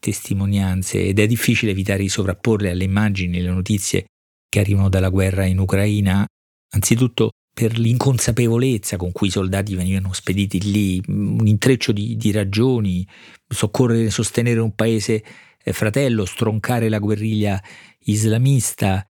testimonianze 0.00 1.04
ed 1.04 1.18
è 1.18 1.26
difficile 1.26 1.72
evitare 1.72 2.02
di 2.02 2.08
sovrapporle 2.08 2.70
alle 2.70 2.84
immagini, 2.84 3.38
alle 3.38 3.50
notizie 3.50 4.06
che 4.48 4.60
arrivano 4.60 4.88
dalla 4.88 5.10
guerra 5.10 5.44
in 5.44 5.58
Ucraina, 5.58 6.26
anzitutto 6.70 7.32
per 7.58 7.76
l'inconsapevolezza 7.76 8.96
con 8.96 9.10
cui 9.10 9.26
i 9.26 9.32
soldati 9.32 9.74
venivano 9.74 10.12
spediti 10.12 10.70
lì, 10.70 11.02
un 11.08 11.44
intreccio 11.44 11.90
di, 11.90 12.16
di 12.16 12.30
ragioni, 12.30 13.04
soccorrere, 13.48 14.10
sostenere 14.10 14.60
un 14.60 14.76
paese 14.76 15.24
eh, 15.60 15.72
fratello, 15.72 16.24
stroncare 16.24 16.88
la 16.88 17.00
guerriglia 17.00 17.60
islamista, 18.04 19.07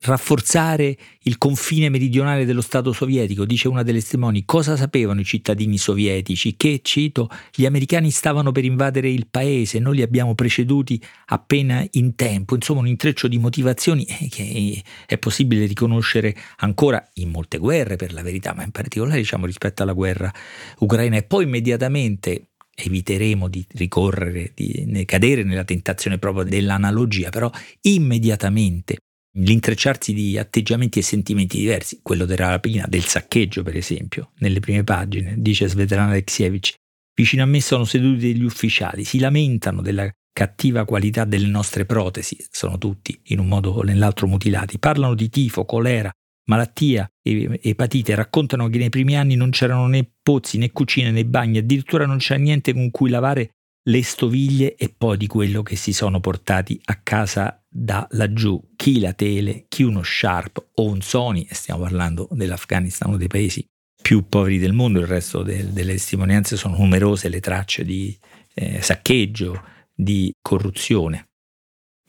rafforzare 0.00 0.96
il 1.22 1.38
confine 1.38 1.88
meridionale 1.88 2.44
dello 2.44 2.60
Stato 2.60 2.92
sovietico, 2.92 3.44
dice 3.44 3.68
una 3.68 3.82
delle 3.82 3.98
testimoni. 3.98 4.44
Cosa 4.44 4.76
sapevano 4.76 5.20
i 5.20 5.24
cittadini 5.24 5.78
sovietici? 5.78 6.56
Che, 6.56 6.80
cito, 6.82 7.28
gli 7.54 7.66
americani 7.66 8.10
stavano 8.10 8.52
per 8.52 8.64
invadere 8.64 9.10
il 9.10 9.26
paese, 9.28 9.78
noi 9.78 9.96
li 9.96 10.02
abbiamo 10.02 10.34
preceduti 10.34 11.02
appena 11.26 11.84
in 11.92 12.14
tempo. 12.14 12.54
Insomma, 12.54 12.80
un 12.80 12.88
intreccio 12.88 13.28
di 13.28 13.38
motivazioni 13.38 14.04
eh, 14.04 14.28
che 14.28 14.82
è 15.06 15.18
possibile 15.18 15.66
riconoscere 15.66 16.36
ancora 16.58 17.04
in 17.14 17.30
molte 17.30 17.58
guerre, 17.58 17.96
per 17.96 18.12
la 18.12 18.22
verità, 18.22 18.54
ma 18.54 18.62
in 18.62 18.70
particolare 18.70 19.18
diciamo, 19.18 19.46
rispetto 19.46 19.82
alla 19.82 19.92
guerra 19.92 20.32
ucraina. 20.78 21.16
E 21.16 21.22
poi 21.22 21.44
immediatamente 21.44 22.48
eviteremo 22.76 23.48
di 23.48 23.64
ricorrere, 23.70 24.52
di 24.54 25.02
cadere 25.06 25.42
nella 25.42 25.64
tentazione 25.64 26.18
proprio 26.18 26.44
dell'analogia, 26.44 27.30
però 27.30 27.50
immediatamente 27.80 28.98
l'intrecciarsi 29.36 30.12
di 30.12 30.38
atteggiamenti 30.38 30.98
e 30.98 31.02
sentimenti 31.02 31.58
diversi, 31.58 32.00
quello 32.02 32.24
della 32.24 32.48
rapina, 32.48 32.86
del 32.88 33.04
saccheggio 33.04 33.62
per 33.62 33.76
esempio, 33.76 34.30
nelle 34.38 34.60
prime 34.60 34.84
pagine, 34.84 35.34
dice 35.38 35.68
Svetlana 35.68 36.10
Alexievich, 36.10 36.74
vicino 37.14 37.42
a 37.42 37.46
me 37.46 37.60
sono 37.60 37.84
seduti 37.84 38.32
degli 38.32 38.44
ufficiali, 38.44 39.04
si 39.04 39.18
lamentano 39.18 39.82
della 39.82 40.10
cattiva 40.32 40.84
qualità 40.84 41.24
delle 41.24 41.46
nostre 41.46 41.86
protesi, 41.86 42.36
sono 42.50 42.76
tutti 42.78 43.18
in 43.24 43.38
un 43.38 43.48
modo 43.48 43.70
o 43.70 43.82
nell'altro 43.82 44.26
mutilati, 44.26 44.78
parlano 44.78 45.14
di 45.14 45.28
tifo, 45.28 45.64
colera, 45.64 46.10
malattia 46.48 47.08
epatite, 47.22 48.14
raccontano 48.14 48.68
che 48.68 48.78
nei 48.78 48.88
primi 48.88 49.16
anni 49.16 49.34
non 49.34 49.50
c'erano 49.50 49.86
né 49.86 50.08
pozzi 50.22 50.58
né 50.58 50.72
cucine 50.72 51.10
né 51.10 51.24
bagni, 51.24 51.58
addirittura 51.58 52.06
non 52.06 52.18
c'era 52.18 52.38
niente 52.38 52.72
con 52.72 52.90
cui 52.90 53.10
lavare 53.10 53.55
le 53.88 54.02
stoviglie 54.02 54.74
e 54.74 54.92
poi 54.96 55.16
di 55.16 55.26
quello 55.26 55.62
che 55.62 55.76
si 55.76 55.92
sono 55.92 56.20
portati 56.20 56.80
a 56.86 57.00
casa 57.02 57.62
da 57.68 58.06
laggiù, 58.12 58.72
chi 58.74 58.98
la 58.98 59.12
tele, 59.12 59.66
chi 59.68 59.82
uno 59.82 60.02
Sharp 60.02 60.70
o 60.74 60.84
un 60.84 61.00
Sony, 61.02 61.46
stiamo 61.50 61.82
parlando 61.82 62.28
dell'Afghanistan, 62.32 63.08
uno 63.08 63.18
dei 63.18 63.28
paesi 63.28 63.64
più 64.00 64.26
poveri 64.28 64.58
del 64.58 64.72
mondo, 64.72 65.00
il 65.00 65.06
resto 65.06 65.42
de- 65.42 65.72
delle 65.72 65.92
testimonianze 65.92 66.56
sono 66.56 66.76
numerose 66.76 67.28
le 67.28 67.40
tracce 67.40 67.84
di 67.84 68.16
eh, 68.54 68.80
saccheggio, 68.80 69.62
di 69.94 70.32
corruzione. 70.40 71.28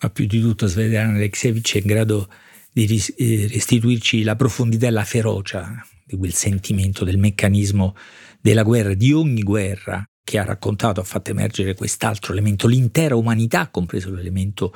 Ma 0.02 0.10
più 0.10 0.26
di 0.26 0.40
tutto 0.40 0.68
Svetlana 0.68 1.16
Alexievich 1.16 1.76
è 1.76 1.80
in 1.80 1.88
grado 1.88 2.32
di 2.72 2.86
ris- 2.86 3.14
eh, 3.18 3.48
restituirci 3.48 4.24
la 4.24 4.36
profondità 4.36 4.88
e 4.88 4.92
la 4.92 5.04
ferocia 5.04 5.84
di 6.06 6.16
quel 6.18 6.34
sentimento, 6.34 7.04
del 7.04 7.18
meccanismo 7.18 7.96
della 8.40 8.64
guerra, 8.64 8.94
di 8.94 9.12
ogni 9.12 9.42
guerra 9.42 10.08
che 10.28 10.40
ha 10.40 10.44
raccontato, 10.44 11.00
ha 11.00 11.06
fatto 11.06 11.32
emergere 11.32 11.74
quest'altro 11.74 12.34
elemento, 12.34 12.68
l'intera 12.68 13.16
umanità, 13.16 13.70
compreso 13.70 14.12
l'elemento 14.12 14.74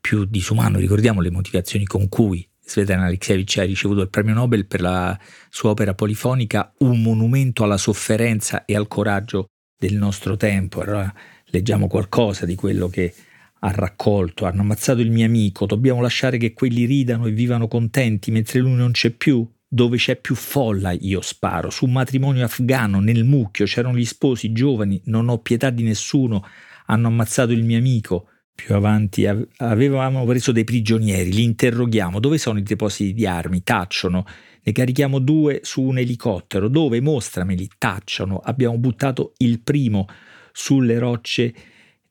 più 0.00 0.24
disumano. 0.24 0.78
Ricordiamo 0.78 1.20
le 1.20 1.30
motivazioni 1.30 1.84
con 1.84 2.08
cui 2.08 2.48
Svetlana 2.64 3.04
Alexievich 3.04 3.58
ha 3.58 3.64
ricevuto 3.64 4.00
il 4.00 4.08
premio 4.08 4.32
Nobel 4.32 4.64
per 4.64 4.80
la 4.80 5.18
sua 5.50 5.68
opera 5.68 5.92
polifonica 5.92 6.72
Un 6.78 7.02
monumento 7.02 7.62
alla 7.62 7.76
sofferenza 7.76 8.64
e 8.64 8.74
al 8.74 8.88
coraggio 8.88 9.48
del 9.76 9.96
nostro 9.96 10.38
tempo. 10.38 10.80
Allora 10.80 11.12
leggiamo 11.48 11.86
qualcosa 11.86 12.46
di 12.46 12.54
quello 12.54 12.88
che 12.88 13.12
ha 13.58 13.70
raccolto. 13.72 14.46
Hanno 14.46 14.62
ammazzato 14.62 15.02
il 15.02 15.10
mio 15.10 15.26
amico, 15.26 15.66
dobbiamo 15.66 16.00
lasciare 16.00 16.38
che 16.38 16.54
quelli 16.54 16.86
ridano 16.86 17.26
e 17.26 17.32
vivano 17.32 17.68
contenti 17.68 18.30
mentre 18.30 18.60
lui 18.60 18.76
non 18.76 18.92
c'è 18.92 19.10
più. 19.10 19.46
Dove 19.72 19.98
c'è 19.98 20.16
più 20.16 20.34
folla 20.34 20.90
io 20.90 21.20
sparo. 21.20 21.70
Su 21.70 21.84
un 21.84 21.92
matrimonio 21.92 22.44
afgano, 22.44 22.98
nel 22.98 23.22
mucchio, 23.22 23.66
c'erano 23.66 23.96
gli 23.96 24.04
sposi 24.04 24.50
giovani, 24.50 25.00
non 25.04 25.28
ho 25.28 25.38
pietà 25.38 25.70
di 25.70 25.84
nessuno. 25.84 26.44
Hanno 26.86 27.06
ammazzato 27.06 27.52
il 27.52 27.62
mio 27.62 27.78
amico 27.78 28.26
più 28.52 28.74
avanti, 28.74 29.26
avevamo 29.26 30.24
preso 30.26 30.50
dei 30.50 30.64
prigionieri, 30.64 31.32
li 31.32 31.44
interroghiamo, 31.44 32.18
dove 32.18 32.36
sono 32.36 32.58
i 32.58 32.62
depositi 32.62 33.14
di 33.14 33.26
armi? 33.26 33.62
Tacciono, 33.62 34.26
ne 34.62 34.72
carichiamo 34.72 35.18
due 35.20 35.60
su 35.62 35.82
un 35.82 35.98
elicottero, 35.98 36.68
dove? 36.68 37.00
Mostrameli, 37.00 37.70
tacciono, 37.78 38.38
abbiamo 38.38 38.76
buttato 38.76 39.34
il 39.38 39.60
primo 39.60 40.06
sulle 40.52 40.98
rocce 40.98 41.54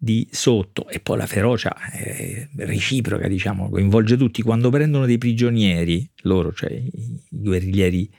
di 0.01 0.25
sotto 0.31 0.87
e 0.87 1.01
poi 1.01 1.17
la 1.17 1.25
ferocia 1.25 1.75
è 1.91 2.47
reciproca, 2.55 3.27
diciamo, 3.27 3.69
coinvolge 3.69 4.15
tutti. 4.15 4.41
Quando 4.41 4.69
prendono 4.69 5.05
dei 5.05 5.17
prigionieri, 5.17 6.09
loro, 6.21 6.53
cioè 6.53 6.71
i 6.71 7.19
guerriglieri 7.27 8.09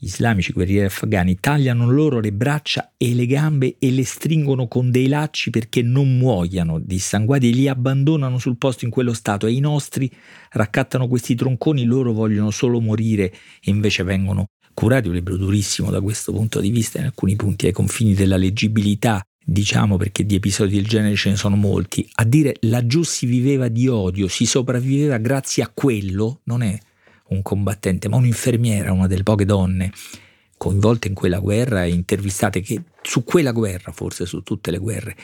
islamici 0.00 0.52
guerrieri 0.52 0.84
afghani 0.84 1.36
tagliano 1.40 1.90
loro 1.90 2.20
le 2.20 2.30
braccia 2.30 2.92
e 2.98 3.14
le 3.14 3.24
gambe 3.24 3.76
e 3.78 3.90
le 3.90 4.04
stringono 4.04 4.68
con 4.68 4.90
dei 4.90 5.08
lacci 5.08 5.48
perché 5.48 5.80
non 5.80 6.18
muoiano 6.18 6.78
dissanguati 6.78 7.48
e 7.48 7.52
li 7.52 7.66
abbandonano 7.66 8.38
sul 8.38 8.58
posto 8.58 8.84
in 8.84 8.90
quello 8.90 9.14
stato 9.14 9.46
e 9.46 9.52
i 9.52 9.60
nostri 9.60 10.10
raccattano 10.50 11.08
questi 11.08 11.34
tronconi, 11.34 11.84
loro 11.84 12.12
vogliono 12.12 12.50
solo 12.50 12.78
morire 12.78 13.32
e 13.62 13.70
invece 13.70 14.02
vengono 14.02 14.48
curati, 14.74 15.08
un 15.08 15.14
libro 15.14 15.38
durissimo 15.38 15.90
da 15.90 16.02
questo 16.02 16.32
punto 16.32 16.60
di 16.60 16.68
vista, 16.68 16.98
in 16.98 17.06
alcuni 17.06 17.34
punti 17.34 17.64
ai 17.64 17.72
confini 17.72 18.12
della 18.12 18.36
leggibilità, 18.36 19.26
diciamo 19.48 19.96
perché 19.96 20.26
di 20.26 20.34
episodi 20.34 20.74
del 20.74 20.88
genere 20.88 21.14
ce 21.14 21.30
ne 21.30 21.36
sono 21.36 21.54
molti, 21.54 22.06
a 22.14 22.24
dire 22.24 22.56
laggiù 22.62 23.04
si 23.04 23.26
viveva 23.26 23.68
di 23.68 23.86
odio, 23.86 24.26
si 24.26 24.44
sopravviveva 24.44 25.18
grazie 25.18 25.62
a 25.62 25.70
quello, 25.72 26.40
non 26.44 26.62
è 26.62 26.76
un 27.28 27.42
combattente, 27.42 28.08
ma 28.08 28.16
un'infermiera, 28.16 28.92
una 28.92 29.06
delle 29.06 29.22
poche 29.22 29.44
donne 29.44 29.92
coinvolte 30.58 31.08
in 31.08 31.14
quella 31.14 31.38
guerra 31.38 31.84
e 31.84 31.90
intervistate 31.90 32.60
che 32.60 32.82
su 33.02 33.22
quella 33.22 33.52
guerra, 33.52 33.92
forse 33.92 34.26
su 34.26 34.42
tutte 34.42 34.70
le 34.72 34.78
guerre, 34.78 35.16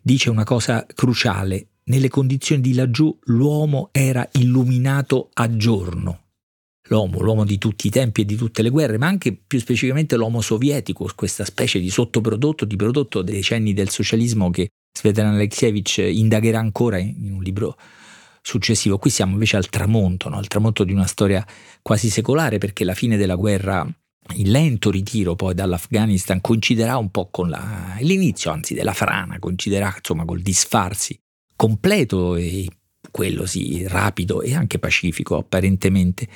dice 0.00 0.30
una 0.30 0.44
cosa 0.44 0.86
cruciale. 0.86 1.66
Nelle 1.84 2.08
condizioni 2.08 2.60
di 2.60 2.74
laggiù 2.74 3.18
l'uomo 3.24 3.88
era 3.90 4.28
illuminato 4.32 5.30
a 5.32 5.56
giorno. 5.56 6.26
L'uomo, 6.90 7.20
l'uomo 7.20 7.44
di 7.44 7.56
tutti 7.56 7.86
i 7.86 7.90
tempi 7.90 8.22
e 8.22 8.24
di 8.24 8.34
tutte 8.34 8.62
le 8.62 8.68
guerre, 8.68 8.98
ma 8.98 9.06
anche 9.06 9.32
più 9.32 9.60
specificamente 9.60 10.16
l'uomo 10.16 10.40
sovietico, 10.40 11.08
questa 11.14 11.44
specie 11.44 11.78
di 11.78 11.88
sottoprodotto, 11.88 12.64
di 12.64 12.74
prodotto 12.74 13.22
dei 13.22 13.36
decenni 13.36 13.72
del 13.72 13.90
socialismo 13.90 14.50
che 14.50 14.70
Svetlana 14.98 15.30
Alexievich 15.30 15.98
indagherà 15.98 16.58
ancora 16.58 16.98
in 16.98 17.30
un 17.32 17.42
libro 17.42 17.76
successivo. 18.42 18.98
Qui 18.98 19.08
siamo 19.08 19.34
invece 19.34 19.56
al 19.56 19.68
tramonto, 19.68 20.28
no? 20.28 20.36
al 20.36 20.48
tramonto 20.48 20.82
di 20.82 20.92
una 20.92 21.06
storia 21.06 21.46
quasi 21.80 22.10
secolare 22.10 22.58
perché 22.58 22.82
la 22.82 22.94
fine 22.94 23.16
della 23.16 23.36
guerra, 23.36 23.86
il 24.34 24.50
lento 24.50 24.90
ritiro 24.90 25.36
poi 25.36 25.54
dall'Afghanistan 25.54 26.40
coinciderà 26.40 26.96
un 26.96 27.10
po' 27.10 27.28
con 27.30 27.50
la, 27.50 27.96
l'inizio 28.00 28.50
anzi 28.50 28.74
della 28.74 28.94
frana, 28.94 29.38
coinciderà 29.38 29.94
insomma 29.96 30.24
col 30.24 30.40
disfarsi 30.40 31.16
completo 31.54 32.34
e 32.34 32.68
quello 33.12 33.46
sì, 33.46 33.86
rapido 33.86 34.42
e 34.42 34.54
anche 34.54 34.78
pacifico 34.78 35.36
apparentemente 35.36 36.28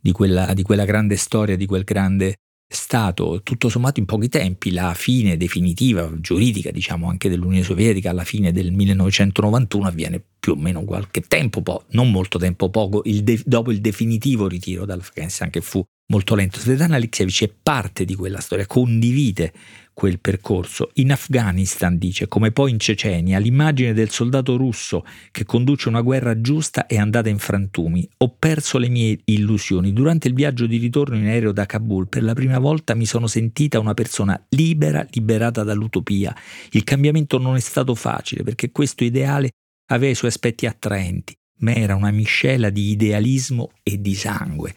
di 0.00 0.12
quella, 0.12 0.52
di 0.54 0.62
quella 0.62 0.84
grande 0.84 1.16
storia, 1.16 1.56
di 1.56 1.66
quel 1.66 1.84
grande 1.84 2.36
stato 2.72 3.40
tutto 3.42 3.68
sommato 3.68 3.98
in 3.98 4.06
pochi 4.06 4.28
tempi 4.28 4.70
la 4.70 4.94
fine 4.94 5.36
definitiva 5.36 6.08
giuridica 6.20 6.70
diciamo 6.70 7.08
anche 7.08 7.28
dell'Unione 7.28 7.64
Sovietica 7.64 8.10
alla 8.10 8.22
fine 8.22 8.52
del 8.52 8.70
1991 8.70 9.88
avviene 9.88 10.22
più 10.38 10.52
o 10.52 10.56
meno 10.56 10.84
qualche 10.84 11.22
tempo, 11.22 11.62
po- 11.62 11.84
non 11.90 12.12
molto 12.12 12.38
tempo 12.38 12.70
poco, 12.70 13.02
il 13.04 13.24
de- 13.24 13.42
dopo 13.44 13.72
il 13.72 13.80
definitivo 13.80 14.46
ritiro 14.46 14.84
dall'Afghanistan 14.84 15.50
che 15.50 15.60
fu 15.60 15.84
molto 16.10 16.34
lento. 16.34 16.58
Svetlana 16.58 16.96
Alexievich 16.96 17.42
è 17.44 17.52
parte 17.62 18.04
di 18.04 18.14
quella 18.14 18.40
storia, 18.40 18.66
condivide 18.66 19.52
quel 20.00 20.18
percorso. 20.18 20.92
In 20.94 21.12
Afghanistan, 21.12 21.98
dice, 21.98 22.26
come 22.26 22.52
poi 22.52 22.70
in 22.70 22.78
Cecenia, 22.78 23.38
l'immagine 23.38 23.92
del 23.92 24.08
soldato 24.08 24.56
russo 24.56 25.04
che 25.30 25.44
conduce 25.44 25.90
una 25.90 26.00
guerra 26.00 26.40
giusta 26.40 26.86
è 26.86 26.96
andata 26.96 27.28
in 27.28 27.36
frantumi. 27.36 28.08
Ho 28.16 28.34
perso 28.38 28.78
le 28.78 28.88
mie 28.88 29.18
illusioni. 29.24 29.92
Durante 29.92 30.26
il 30.26 30.32
viaggio 30.32 30.64
di 30.64 30.78
ritorno 30.78 31.16
in 31.16 31.26
aereo 31.26 31.52
da 31.52 31.66
Kabul, 31.66 32.08
per 32.08 32.22
la 32.22 32.32
prima 32.32 32.58
volta 32.58 32.94
mi 32.94 33.04
sono 33.04 33.26
sentita 33.26 33.78
una 33.78 33.92
persona 33.92 34.42
libera, 34.48 35.06
liberata 35.10 35.64
dall'utopia. 35.64 36.34
Il 36.70 36.82
cambiamento 36.82 37.36
non 37.36 37.56
è 37.56 37.60
stato 37.60 37.94
facile 37.94 38.42
perché 38.42 38.70
questo 38.70 39.04
ideale 39.04 39.50
aveva 39.90 40.12
i 40.12 40.16
suoi 40.16 40.30
aspetti 40.30 40.64
attraenti, 40.64 41.34
ma 41.58 41.74
era 41.74 41.94
una 41.94 42.10
miscela 42.10 42.70
di 42.70 42.88
idealismo 42.88 43.72
e 43.82 44.00
di 44.00 44.14
sangue. 44.14 44.74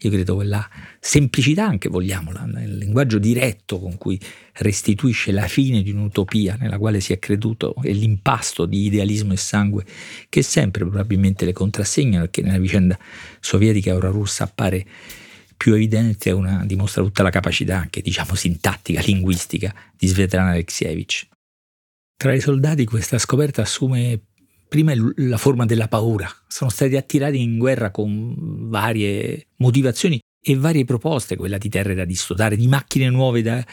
Io 0.00 0.10
credo 0.10 0.34
quella 0.34 0.68
semplicità, 1.00 1.66
anche 1.66 1.88
vogliamo, 1.88 2.30
il 2.30 2.76
linguaggio 2.76 3.18
diretto 3.18 3.78
con 3.78 3.96
cui 3.96 4.20
restituisce 4.54 5.32
la 5.32 5.48
fine 5.48 5.82
di 5.82 5.90
un'utopia 5.90 6.56
nella 6.60 6.76
quale 6.78 7.00
si 7.00 7.14
è 7.14 7.18
creduto 7.18 7.74
e 7.82 7.92
l'impasto 7.92 8.66
di 8.66 8.84
idealismo 8.84 9.32
e 9.32 9.36
sangue 9.36 9.84
che 10.28 10.42
sempre 10.42 10.84
probabilmente 10.84 11.46
le 11.46 11.52
contrassegnano 11.52 12.24
e 12.24 12.30
che 12.30 12.42
nella 12.42 12.58
vicenda 12.58 12.98
sovietica 13.40 13.90
e 13.90 13.94
ora 13.94 14.10
russa 14.10 14.44
appare 14.44 14.86
più 15.56 15.72
evidente 15.72 16.30
una, 16.30 16.64
dimostra 16.66 17.02
tutta 17.02 17.22
la 17.22 17.30
capacità 17.30 17.78
anche 17.78 18.02
diciamo 18.02 18.34
sintattica, 18.34 19.00
linguistica 19.00 19.74
di 19.96 20.06
Svetlana 20.06 20.50
Alexievich. 20.50 21.26
Tra 22.16 22.34
i 22.34 22.40
soldati 22.40 22.84
questa 22.84 23.18
scoperta 23.18 23.62
assume 23.62 24.20
prima 24.68 24.92
la 25.16 25.36
forma 25.36 25.64
della 25.64 25.88
paura. 25.88 26.28
Sono 26.46 26.70
stati 26.70 26.96
attirati 26.96 27.40
in 27.40 27.58
guerra 27.58 27.90
con 27.90 28.68
varie 28.68 29.48
motivazioni 29.56 30.20
e 30.40 30.56
varie 30.56 30.84
proposte, 30.84 31.36
quella 31.36 31.58
di 31.58 31.68
terre 31.68 31.94
da 31.94 32.04
distodare, 32.04 32.56
di 32.56 32.68
macchine 32.68 33.08
nuove 33.10 33.42
da, 33.42 33.64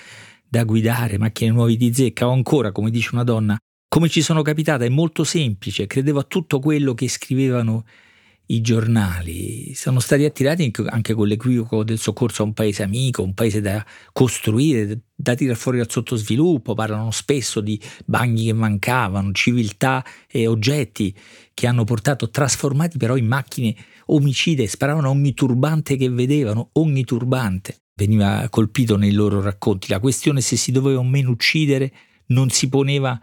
da 0.47 0.63
guidare, 0.63 1.17
macchine 1.17 1.51
nuove 1.51 1.75
di 1.75 1.93
zecca, 1.93 2.27
o 2.27 2.31
ancora, 2.31 2.71
come 2.71 2.89
dice 2.89 3.09
una 3.13 3.23
donna, 3.23 3.57
come 3.88 4.09
ci 4.09 4.21
sono 4.21 4.41
capitata, 4.41 4.85
è 4.85 4.89
molto 4.89 5.23
semplice, 5.23 5.85
credevo 5.85 6.19
a 6.19 6.23
tutto 6.23 6.59
quello 6.59 6.93
che 6.95 7.07
scrivevano 7.07 7.85
i 8.47 8.62
giornali 8.62 9.73
sono 9.73 10.00
stati 10.00 10.25
attirati 10.25 10.69
anche 10.85 11.13
con 11.13 11.27
l'equivoco 11.27 11.83
del 11.83 11.97
soccorso 11.97 12.41
a 12.41 12.45
un 12.45 12.53
paese 12.53 12.83
amico, 12.83 13.23
un 13.23 13.33
paese 13.33 13.62
da 13.62 13.85
costruire, 14.12 15.00
da 15.15 15.35
tirare 15.35 15.57
fuori 15.57 15.77
dal 15.77 15.89
sottosviluppo, 15.89 16.73
parlano 16.73 17.12
spesso 17.12 17.62
di 17.62 17.79
bagni 18.05 18.45
che 18.45 18.53
mancavano, 18.53 19.31
civiltà 19.31 20.03
e 20.27 20.47
oggetti 20.47 21.15
che 21.53 21.67
hanno 21.67 21.85
portato 21.85 22.29
trasformati 22.29 22.97
però 22.97 23.15
in 23.15 23.27
macchine 23.27 23.75
omicide, 24.07 24.67
sparavano 24.67 25.09
ogni 25.09 25.33
turbante 25.33 25.95
che 25.95 26.09
vedevano, 26.09 26.69
ogni 26.73 27.05
turbante 27.05 27.77
veniva 27.95 28.47
colpito 28.50 28.97
nei 28.97 29.12
loro 29.12 29.41
racconti. 29.41 29.89
La 29.89 30.00
questione 30.00 30.41
se 30.41 30.57
si 30.57 30.71
doveva 30.71 31.00
o 31.00 31.03
meno 31.03 31.31
uccidere 31.31 31.91
non 32.27 32.50
si 32.50 32.67
poneva 32.67 33.19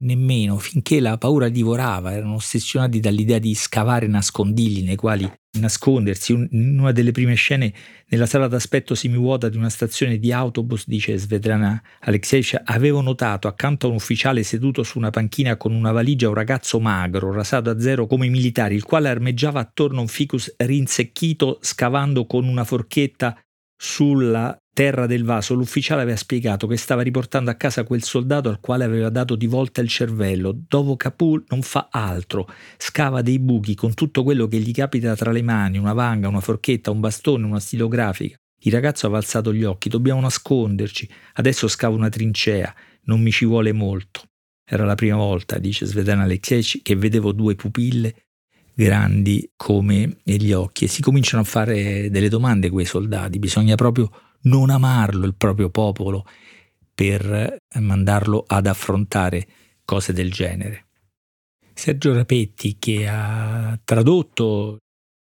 nemmeno 0.00 0.58
finché 0.58 1.00
la 1.00 1.18
paura 1.18 1.48
divorava, 1.48 2.12
erano 2.12 2.34
ossessionati 2.34 3.00
dall'idea 3.00 3.38
di 3.38 3.54
scavare 3.54 4.06
nascondigli 4.06 4.84
nei 4.84 4.96
quali 4.96 5.30
nascondersi. 5.58 6.32
In 6.32 6.78
una 6.78 6.92
delle 6.92 7.10
prime 7.10 7.34
scene, 7.34 7.72
nella 8.08 8.26
sala 8.26 8.46
d'aspetto 8.46 8.94
semivuota 8.94 9.48
di 9.48 9.56
una 9.56 9.70
stazione 9.70 10.18
di 10.18 10.32
autobus, 10.32 10.86
dice 10.86 11.16
Svetlana 11.16 11.82
Alexeyevich, 12.00 12.60
avevo 12.64 13.00
notato 13.00 13.48
accanto 13.48 13.86
a 13.86 13.90
un 13.90 13.96
ufficiale 13.96 14.42
seduto 14.42 14.82
su 14.82 14.98
una 14.98 15.10
panchina 15.10 15.56
con 15.56 15.72
una 15.72 15.90
valigia 15.90 16.28
un 16.28 16.34
ragazzo 16.34 16.78
magro, 16.78 17.32
rasato 17.32 17.70
a 17.70 17.80
zero 17.80 18.06
come 18.06 18.26
i 18.26 18.30
militari, 18.30 18.74
il 18.74 18.84
quale 18.84 19.08
armeggiava 19.08 19.60
attorno 19.60 19.98
a 19.98 20.02
un 20.02 20.08
ficus 20.08 20.54
rinsecchito 20.58 21.58
scavando 21.60 22.26
con 22.26 22.46
una 22.46 22.64
forchetta 22.64 23.36
sulla 23.80 24.60
terra 24.74 25.06
del 25.06 25.24
vaso, 25.24 25.54
l'ufficiale 25.54 26.02
aveva 26.02 26.16
spiegato 26.16 26.66
che 26.66 26.76
stava 26.76 27.02
riportando 27.02 27.50
a 27.50 27.54
casa 27.54 27.84
quel 27.84 28.02
soldato 28.02 28.48
al 28.48 28.58
quale 28.60 28.84
aveva 28.84 29.08
dato 29.08 29.36
di 29.36 29.46
volta 29.46 29.80
il 29.80 29.88
cervello. 29.88 30.56
Dopo 30.66 30.96
Capul 30.96 31.44
non 31.48 31.62
fa 31.62 31.88
altro, 31.90 32.48
scava 32.76 33.22
dei 33.22 33.38
buchi 33.38 33.74
con 33.76 33.94
tutto 33.94 34.24
quello 34.24 34.48
che 34.48 34.58
gli 34.58 34.72
capita 34.72 35.14
tra 35.14 35.30
le 35.30 35.42
mani, 35.42 35.78
una 35.78 35.92
vanga, 35.92 36.28
una 36.28 36.40
forchetta, 36.40 36.90
un 36.90 37.00
bastone, 37.00 37.46
una 37.46 37.60
stilografica. 37.60 38.36
Il 38.62 38.72
ragazzo 38.72 39.06
aveva 39.06 39.20
alzato 39.20 39.54
gli 39.54 39.62
occhi, 39.62 39.88
dobbiamo 39.88 40.20
nasconderci, 40.20 41.08
adesso 41.34 41.68
scavo 41.68 41.94
una 41.94 42.08
trincea, 42.08 42.74
non 43.04 43.20
mi 43.20 43.30
ci 43.30 43.44
vuole 43.44 43.72
molto. 43.72 44.22
Era 44.68 44.84
la 44.84 44.96
prima 44.96 45.16
volta, 45.16 45.58
dice 45.58 45.86
Svetlana 45.86 46.24
Alexievich, 46.24 46.82
che 46.82 46.96
vedevo 46.96 47.32
due 47.32 47.54
pupille 47.54 48.27
grandi 48.78 49.50
come 49.56 50.18
gli 50.22 50.52
occhi 50.52 50.84
e 50.84 50.88
si 50.88 51.02
cominciano 51.02 51.42
a 51.42 51.44
fare 51.44 52.10
delle 52.10 52.28
domande 52.28 52.70
quei 52.70 52.84
soldati, 52.84 53.40
bisogna 53.40 53.74
proprio 53.74 54.08
non 54.42 54.70
amarlo 54.70 55.26
il 55.26 55.34
proprio 55.34 55.68
popolo 55.68 56.24
per 56.94 57.56
mandarlo 57.80 58.44
ad 58.46 58.68
affrontare 58.68 59.48
cose 59.84 60.12
del 60.12 60.30
genere. 60.30 60.86
Sergio 61.74 62.14
Rapetti, 62.14 62.76
che 62.78 63.08
ha 63.08 63.76
tradotto 63.82 64.78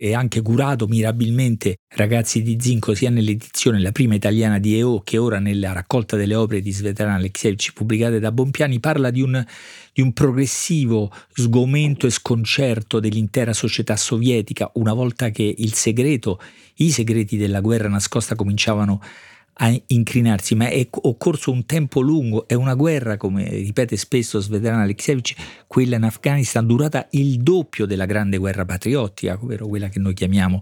e 0.04 0.14
anche 0.14 0.42
curato 0.42 0.86
mirabilmente 0.86 1.78
Ragazzi 1.96 2.42
di 2.42 2.58
Zinco 2.60 2.94
sia 2.94 3.10
nell'edizione, 3.10 3.80
la 3.80 3.94
prima 3.94 4.16
italiana 4.16 4.60
di 4.60 4.76
EO, 4.78 5.00
che 5.00 5.18
ora 5.18 5.40
nella 5.40 5.72
raccolta 5.72 6.18
delle 6.18 6.36
opere 6.36 6.60
di 6.60 6.74
Svetlana 6.74 7.14
Alexievich 7.14 7.72
pubblicate 7.72 8.20
da 8.20 8.34
Bompiani, 8.34 8.82
parla 8.82 9.12
di 9.12 9.22
un, 9.22 9.42
di 9.94 10.02
un 10.02 10.12
progressivo 10.12 11.10
sgomento 11.32 12.06
e 12.06 12.10
sconcerto 12.10 13.00
dell'intera 13.00 13.54
società 13.54 13.96
sovietica 13.96 14.70
una 14.74 14.92
volta 14.92 15.30
che 15.30 15.56
il 15.58 15.72
segreto, 15.74 16.38
i 16.78 16.92
segreti 16.92 17.38
della 17.38 17.62
guerra 17.62 17.88
nascosta 17.88 18.36
cominciavano 18.36 19.00
a 19.02 19.33
a 19.56 19.80
incrinarsi, 19.88 20.56
ma 20.56 20.68
è 20.68 20.88
occorso 20.90 21.52
un 21.52 21.66
tempo 21.66 22.02
lungo, 22.02 22.48
è 22.48 22.54
una 22.54 22.74
guerra, 22.74 23.18
come 23.18 23.48
ripete 23.50 23.98
spesso 23.98 24.40
Svetlana 24.40 24.82
Alexievich, 24.82 25.36
quella 25.68 25.96
in 25.98 26.04
Afghanistan 26.04 26.66
durata 26.66 27.08
il 27.12 27.38
doppio 27.38 27.86
della 27.86 28.06
grande 28.06 28.38
guerra 28.38 28.66
patriottica, 28.66 29.38
ovvero 29.40 29.68
quella 29.68 29.90
che 29.90 30.00
noi 30.00 30.14
chiamiamo 30.14 30.62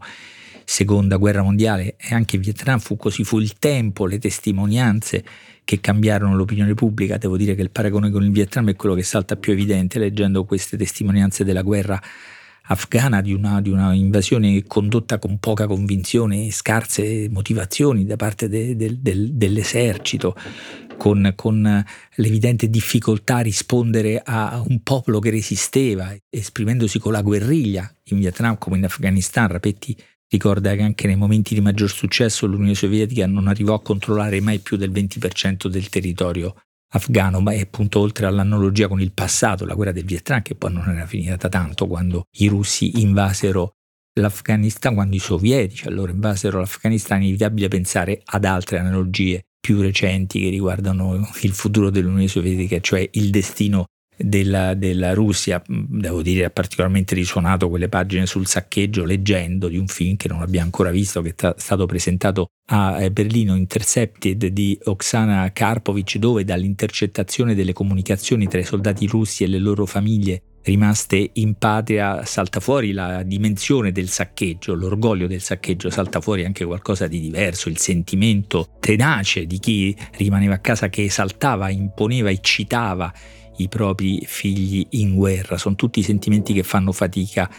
seconda 0.65 1.17
guerra 1.17 1.41
mondiale 1.41 1.95
e 1.97 2.13
anche 2.13 2.35
in 2.35 2.41
Vietnam 2.41 2.79
fu 2.79 2.97
così, 2.97 3.23
fu 3.23 3.39
il 3.39 3.57
tempo, 3.59 4.05
le 4.05 4.19
testimonianze 4.19 5.23
che 5.63 5.79
cambiarono 5.79 6.35
l'opinione 6.35 6.73
pubblica, 6.73 7.17
devo 7.17 7.37
dire 7.37 7.55
che 7.55 7.61
il 7.61 7.71
paragone 7.71 8.09
con 8.09 8.23
il 8.23 8.31
Vietnam 8.31 8.69
è 8.69 8.75
quello 8.75 8.95
che 8.95 9.03
salta 9.03 9.35
più 9.35 9.53
evidente 9.53 9.99
leggendo 9.99 10.43
queste 10.43 10.77
testimonianze 10.77 11.43
della 11.43 11.61
guerra 11.61 12.01
afghana 12.71 13.21
di 13.21 13.33
una, 13.33 13.61
di 13.61 13.69
una, 13.69 13.93
invasione 13.93 14.63
condotta 14.65 15.19
con 15.19 15.39
poca 15.39 15.67
convinzione 15.67 16.47
e 16.47 16.51
scarse 16.51 17.27
motivazioni 17.29 18.05
da 18.05 18.15
parte 18.15 18.47
de, 18.47 18.75
de, 18.75 18.97
de, 19.01 19.37
dell'esercito, 19.37 20.35
con, 20.97 21.33
con, 21.35 21.85
l'evidente 22.15 22.69
difficoltà 22.69 23.37
a 23.37 23.41
rispondere 23.41 24.21
a 24.23 24.63
un 24.65 24.81
popolo 24.83 25.19
che 25.19 25.31
resisteva, 25.31 26.15
esprimendosi 26.29 26.99
con 26.99 27.11
la 27.11 27.21
guerriglia 27.21 27.93
in 28.05 28.19
Vietnam 28.19 28.57
come 28.57 28.77
in 28.77 28.85
Afghanistan. 28.85 29.47
Rapetti 29.47 29.95
ricorda 30.29 30.73
che 30.75 30.81
anche 30.81 31.07
nei 31.07 31.17
momenti 31.17 31.53
di 31.53 31.61
maggior 31.61 31.89
successo 31.89 32.45
l'Unione 32.45 32.75
Sovietica 32.75 33.27
non 33.27 33.47
arrivò 33.47 33.73
a 33.73 33.81
controllare 33.81 34.39
mai 34.39 34.59
più 34.59 34.77
del 34.77 34.91
20% 34.91 35.67
del 35.67 35.89
territorio 35.89 36.55
afghano, 36.93 37.39
ma 37.39 37.53
è 37.53 37.59
appunto 37.59 37.99
oltre 37.99 38.25
all'analogia 38.25 38.87
con 38.87 39.01
il 39.01 39.11
passato, 39.13 39.65
la 39.65 39.73
guerra 39.73 39.91
del 39.91 40.05
Vietnam, 40.05 40.41
che 40.41 40.55
poi 40.55 40.73
non 40.73 40.89
era 40.89 41.05
finita 41.05 41.49
tanto 41.49 41.87
quando 41.87 42.25
i 42.37 42.47
russi 42.47 43.01
invasero 43.01 43.75
l'Afghanistan, 44.19 44.93
quando 44.93 45.15
i 45.15 45.19
sovietici 45.19 45.87
allora 45.87 46.11
invasero 46.11 46.59
l'Afghanistan, 46.59 47.19
è 47.19 47.21
inevitabile 47.23 47.67
pensare 47.67 48.21
ad 48.23 48.45
altre 48.45 48.79
analogie 48.79 49.43
più 49.59 49.79
recenti 49.79 50.39
che 50.41 50.49
riguardano 50.49 51.29
il 51.41 51.53
futuro 51.53 51.89
dell'Unione 51.89 52.27
Sovietica, 52.27 52.79
cioè 52.79 53.07
il 53.13 53.29
destino 53.29 53.85
della, 54.23 54.73
della, 54.73 55.13
Russia, 55.13 55.61
devo 55.65 56.21
dire 56.21 56.45
ha 56.45 56.49
particolarmente 56.49 57.15
risuonato 57.15 57.69
quelle 57.69 57.89
pagine 57.89 58.25
sul 58.25 58.47
saccheggio 58.47 59.03
leggendo 59.03 59.67
di 59.67 59.77
un 59.77 59.87
film 59.87 60.15
che 60.15 60.27
non 60.27 60.41
abbiamo 60.41 60.65
ancora 60.65 60.91
visto, 60.91 61.21
che 61.21 61.33
è 61.35 61.53
stato 61.57 61.85
presentato 61.85 62.47
a 62.67 63.09
Berlino, 63.09 63.55
Intercepted 63.55 64.45
di 64.47 64.77
Oksana 64.83 65.51
Karpovic, 65.51 66.17
dove 66.17 66.43
dall'intercettazione 66.43 67.55
delle 67.55 67.73
comunicazioni 67.73 68.47
tra 68.47 68.59
i 68.59 68.65
soldati 68.65 69.07
russi 69.07 69.43
e 69.43 69.47
le 69.47 69.59
loro 69.59 69.85
famiglie 69.85 70.43
rimaste 70.63 71.31
in 71.33 71.55
patria 71.55 72.23
salta 72.25 72.59
fuori 72.59 72.91
la 72.91 73.23
dimensione 73.23 73.91
del 73.91 74.09
saccheggio, 74.09 74.73
l'orgoglio 74.73 75.27
del 75.27 75.41
saccheggio, 75.41 75.89
salta 75.89 76.21
fuori 76.21 76.45
anche 76.45 76.65
qualcosa 76.65 77.07
di 77.07 77.19
diverso, 77.19 77.69
il 77.69 77.77
sentimento 77.77 78.67
tenace 78.79 79.45
di 79.45 79.59
chi 79.59 79.95
rimaneva 80.17 80.55
a 80.55 80.59
casa 80.59 80.89
che 80.89 81.03
esaltava, 81.03 81.69
imponeva, 81.69 82.29
eccitava 82.29 83.11
i 83.57 83.67
propri 83.67 84.23
figli 84.25 84.85
in 84.91 85.15
guerra. 85.15 85.57
Sono 85.57 85.75
tutti 85.75 86.01
sentimenti 86.01 86.53
che 86.53 86.63
fanno 86.63 86.91
fatica 86.91 87.49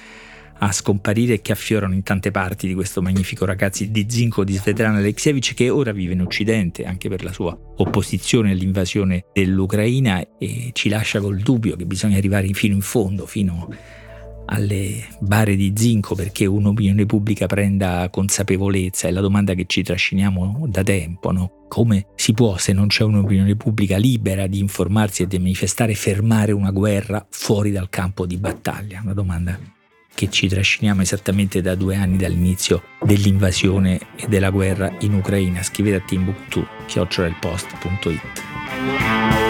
a 0.65 0.71
scomparire 0.71 1.35
e 1.35 1.43
che 1.43 1.53
affiorano 1.53 1.93
in 1.93 2.03
tante 2.03 2.31
parti 2.31 2.69
di 2.69 2.75
questo 2.75 3.03
magnifico 3.03 3.45
ragazzi 3.45 3.91
di 3.91 4.07
Zinco 4.09 4.45
di 4.45 4.55
Svetlana 4.55 4.99
Alexievich 4.99 5.55
che 5.55 5.71
ora 5.71 5.91
vive 5.91 6.13
in 6.13 6.21
Occidente 6.21 6.85
anche 6.85 7.09
per 7.09 7.25
la 7.25 7.33
sua 7.33 7.57
opposizione 7.77 8.53
all'invasione 8.53 9.25
dell'Ucraina 9.33 10.25
e 10.39 10.71
ci 10.73 10.89
lascia 10.89 11.21
col 11.21 11.39
dubbio 11.39 11.75
che 11.75 11.85
bisogna 11.85 12.17
arrivare 12.17 12.47
fino 12.53 12.75
in 12.75 12.81
fondo, 12.81 13.27
fino 13.27 13.69
a 13.71 14.02
alle 14.47 15.07
bare 15.21 15.57
di 15.57 15.73
zinco 15.77 16.15
perché 16.15 16.47
un'opinione 16.47 17.07
pubblica 17.07 17.47
prenda 17.47 18.09
consapevolezza, 18.11 19.09
è 19.09 19.11
la 19.11 19.21
domanda 19.21 19.55
che 19.55 19.65
ci 19.67 19.83
trasciniamo 19.83 20.67
da 20.69 20.83
tempo, 20.83 21.33
no? 21.33 21.51
Come 21.69 22.07
si 22.17 22.33
può, 22.33 22.59
se 22.59 22.73
non 22.73 22.89
c'è 22.89 23.05
un'opinione 23.05 23.57
pubblica 23.57 23.97
libera 23.97 24.47
di 24.47 24.59
informarsi 24.59 25.23
e 25.23 25.27
di 25.27 25.39
manifestare, 25.39 25.95
fermare 25.95 26.53
una 26.53 26.71
guerra 26.71 27.25
fuori 27.31 27.71
dal 27.71 27.89
campo 27.89 28.27
di 28.27 28.37
battaglia? 28.37 29.01
Una 29.03 29.15
domanda 29.15 29.59
che 30.15 30.31
ci 30.31 30.47
trasciniamo 30.47 31.03
esattamente 31.03 31.63
da 31.63 31.75
due 31.75 31.97
anni 31.97 32.19
dall'inizio 32.19 32.83
dell'invasione 33.01 33.99
e 34.17 34.29
della 34.29 34.51
guerra 34.51 34.95
in 35.01 35.15
Ucraina. 35.15 35.63
Scrivete 35.63 35.97
a 35.97 36.01
Timbuktu, 36.01 36.67
chiocciolalpost.it. 36.87 39.42